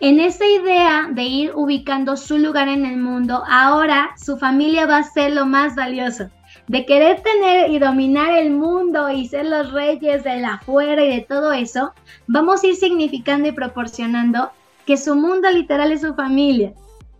[0.00, 4.98] En esa idea de ir ubicando su lugar en el mundo, ahora su familia va
[4.98, 6.30] a ser lo más valioso
[6.68, 11.08] de querer tener y dominar el mundo y ser los reyes de la afuera y
[11.08, 11.92] de todo eso,
[12.26, 14.50] vamos a ir significando y proporcionando
[14.86, 16.72] que su mundo literal es su familia.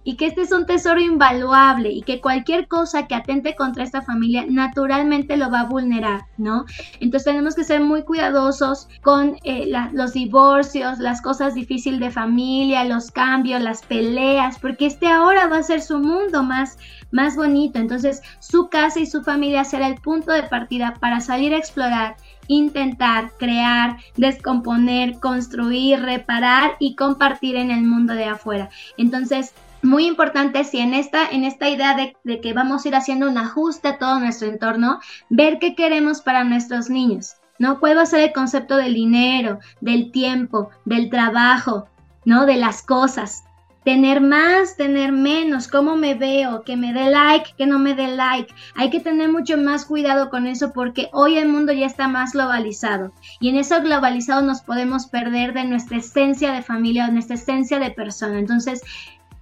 [0.04, 4.02] y que este es un tesoro invaluable y que cualquier cosa que atente contra esta
[4.02, 6.64] familia naturalmente lo va a vulnerar, ¿no?
[6.98, 12.84] Entonces tenemos que ser muy cuidadosos con eh, los divorcios, las cosas difíciles de familia,
[12.84, 16.78] los cambios, las peleas, porque este ahora va a ser su mundo más,
[17.12, 17.78] más bonito.
[17.78, 22.16] Entonces su casa y su familia será el punto de partida para salir a explorar
[22.48, 28.70] intentar, crear, descomponer, construir, reparar y compartir en el mundo de afuera.
[28.96, 32.94] Entonces, muy importante si en esta, en esta idea de, de, que vamos a ir
[32.94, 37.80] haciendo un ajuste a todo nuestro entorno, ver qué queremos para nuestros niños, ¿no?
[37.80, 41.88] ¿Cuál va a ser el concepto del dinero, del tiempo, del trabajo,
[42.24, 42.46] ¿no?
[42.46, 43.44] De las cosas
[43.84, 48.08] tener más, tener menos, cómo me veo, que me dé like, que no me dé
[48.08, 48.52] like.
[48.76, 52.32] Hay que tener mucho más cuidado con eso porque hoy el mundo ya está más
[52.32, 57.34] globalizado y en eso globalizado nos podemos perder de nuestra esencia de familia, de nuestra
[57.34, 58.38] esencia de persona.
[58.38, 58.82] Entonces,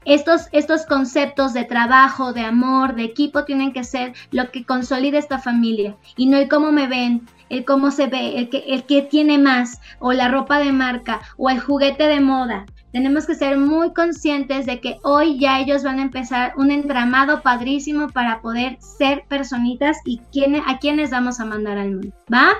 [0.06, 5.18] estos, estos conceptos de trabajo, de amor, de equipo tienen que ser lo que consolide
[5.18, 8.84] esta familia y no el cómo me ven, el cómo se ve, el que, el
[8.84, 13.34] que tiene más, o la ropa de marca, o el juguete de moda tenemos que
[13.34, 18.40] ser muy conscientes de que hoy ya ellos van a empezar un entramado padrísimo para
[18.40, 20.20] poder ser personitas y
[20.66, 22.52] a quienes vamos a mandar al mundo, ¿va?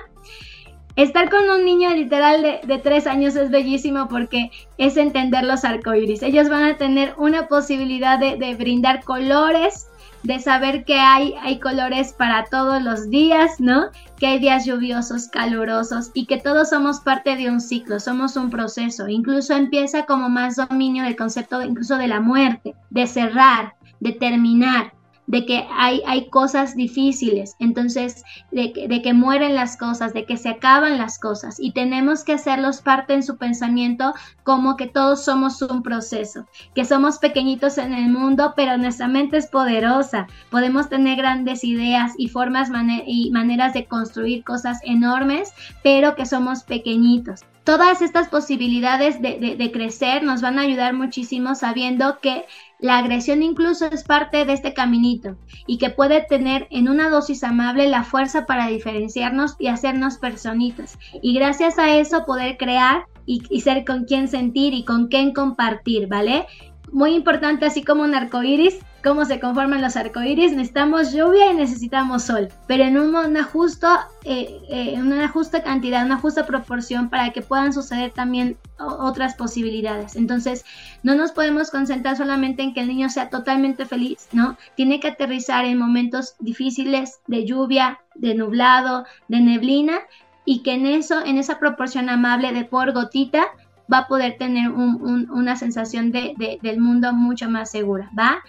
[0.96, 6.22] Estar con un niño literal de, tres años es bellísimo porque es entender los arcoíris.
[6.22, 9.86] Ellos van a tener una posibilidad de, de brindar colores,
[10.24, 13.86] de saber que hay, hay colores para todos los días, ¿no?
[14.20, 18.50] Que hay días lluviosos, calurosos y que todos somos parte de un ciclo, somos un
[18.50, 19.08] proceso.
[19.08, 24.92] Incluso empieza como más dominio del concepto incluso de la muerte, de cerrar, de terminar
[25.30, 30.26] de que hay, hay cosas difíciles, entonces de que, de que mueren las cosas, de
[30.26, 31.60] que se acaban las cosas.
[31.60, 34.12] Y tenemos que hacerlos parte en su pensamiento
[34.42, 39.36] como que todos somos un proceso, que somos pequeñitos en el mundo, pero nuestra mente
[39.36, 42.68] es poderosa, podemos tener grandes ideas y formas
[43.06, 45.52] y maneras de construir cosas enormes,
[45.84, 47.44] pero que somos pequeñitos.
[47.62, 52.46] Todas estas posibilidades de, de, crecer nos van a ayudar muchísimo sabiendo que
[52.80, 57.44] la agresión incluso es parte de este caminito y que puede tener en una dosis
[57.44, 60.98] amable la fuerza para diferenciarnos y hacernos personitas.
[61.22, 66.08] Y gracias a eso poder crear y, ser con quién sentir y con quién compartir,
[66.08, 66.46] ¿vale?
[66.92, 71.56] Muy importante, así como un arco iris, cómo se conforman los arcoíris, necesitamos lluvia y
[71.56, 77.30] necesitamos sol, pero en una, justa, eh, eh, una justa cantidad, una justa proporción para
[77.30, 80.16] que puedan suceder también otras posibilidades.
[80.16, 80.64] Entonces,
[81.02, 84.56] no nos podemos concentrar solamente en que el niño sea totalmente feliz, ¿no?
[84.74, 90.00] Tiene que aterrizar en momentos difíciles de lluvia, de nublado, de neblina
[90.44, 93.46] y que en eso, en esa proporción amable de por gotita,
[93.92, 98.42] va a poder tener una sensación de, del mundo mucho más segura, ¿va?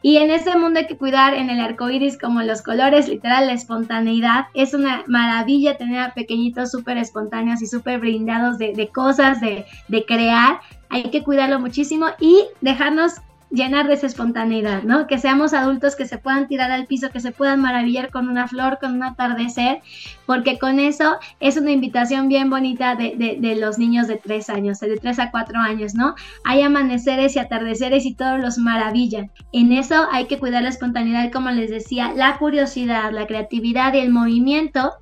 [0.00, 3.48] Y en ese mundo hay que cuidar en el arco iris como los colores, literal,
[3.48, 4.46] la espontaneidad.
[4.54, 9.64] Es una maravilla tener a pequeñitos súper espontáneos y súper brindados de, de cosas, de,
[9.88, 10.60] de crear.
[10.88, 13.14] Hay que cuidarlo muchísimo y dejarnos
[13.50, 15.06] llenar de esa espontaneidad, ¿no?
[15.06, 18.48] Que seamos adultos que se puedan tirar al piso, que se puedan maravillar con una
[18.48, 19.80] flor, con un atardecer,
[20.26, 24.80] porque con eso es una invitación bien bonita de, de, los niños de tres años,
[24.80, 26.14] de tres a cuatro años, ¿no?
[26.44, 29.30] Hay amaneceres y atardeceres y todos los maravillan.
[29.52, 33.98] En eso hay que cuidar la espontaneidad, como les decía, la curiosidad, la creatividad y
[33.98, 34.92] el movimiento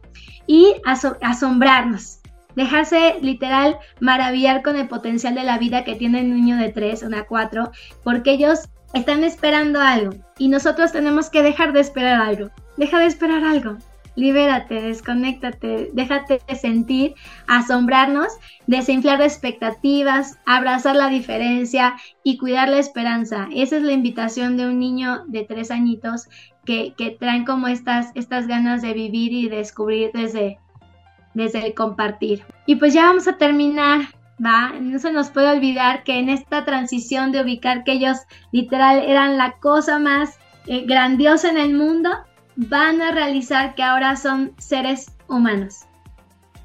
[0.46, 2.15] y asombrarnos
[2.56, 7.04] dejarse literal maravillar con el potencial de la vida que tiene un niño de 3,
[7.04, 7.70] una 4,
[8.02, 12.50] porque ellos están esperando algo y nosotros tenemos que dejar de esperar algo.
[12.76, 13.76] Deja de esperar algo.
[14.16, 17.14] Libérate, desconéctate, déjate sentir,
[17.46, 18.28] asombrarnos,
[18.66, 23.48] desinflar expectativas, abrazar la diferencia y cuidar la esperanza.
[23.54, 26.28] Esa es la invitación de un niño de tres añitos
[26.64, 30.58] que, que traen como estas, estas ganas de vivir y descubrir desde,
[31.36, 32.44] desde el compartir.
[32.64, 34.08] Y pues ya vamos a terminar,
[34.44, 34.72] ¿va?
[34.80, 38.16] No se nos puede olvidar que en esta transición de ubicar que ellos
[38.52, 42.10] literal eran la cosa más eh, grandiosa en el mundo,
[42.56, 45.84] van a realizar que ahora son seres humanos.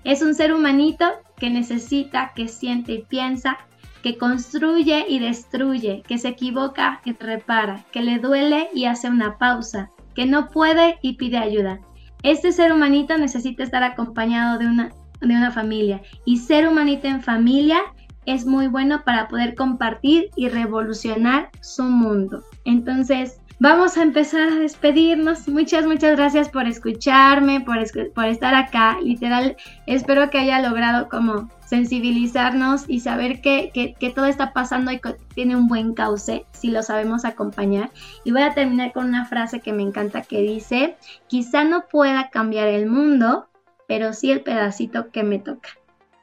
[0.06, 1.06] Es un ser humanito
[1.38, 3.58] que necesita, que siente y piensa,
[4.02, 9.38] que construye y destruye, que se equivoca y repara, que le duele y hace una
[9.38, 11.82] pausa, que no puede y pide ayuda.
[12.24, 14.90] Este ser humanito necesita estar acompañado de una,
[15.22, 17.82] de una familia y ser humanito en familia
[18.26, 22.44] es muy bueno para poder compartir y revolucionar su mundo.
[22.66, 25.48] Entonces, vamos a empezar a despedirnos.
[25.48, 28.98] Muchas, muchas gracias por escucharme, por, estar acá.
[29.04, 29.56] Literal,
[29.86, 35.00] espero que haya logrado como sensibilizarnos y saber que, que, todo está pasando y
[35.36, 37.92] tiene un buen cauce si lo sabemos acompañar.
[38.24, 40.98] Y voy a terminar con una frase que me encanta que dice,
[41.28, 43.48] quizá no pueda cambiar el mundo,
[43.88, 45.70] pero sí el pedacito que me toca.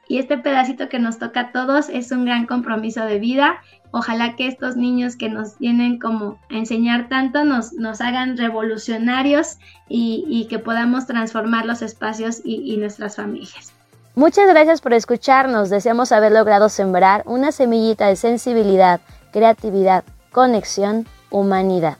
[0.09, 3.61] Y este pedacito que nos toca a todos es un gran compromiso de vida.
[3.91, 9.57] Ojalá que estos niños que nos vienen como a enseñar tanto nos, nos hagan revolucionarios
[9.87, 13.73] y, que podamos transformar los espacios y nuestras familias.
[14.19, 15.69] Muchas gracias por escucharnos.
[15.69, 18.99] Deseamos haber logrado sembrar una semillita de sensibilidad,
[19.31, 21.97] creatividad, conexión, humanidad.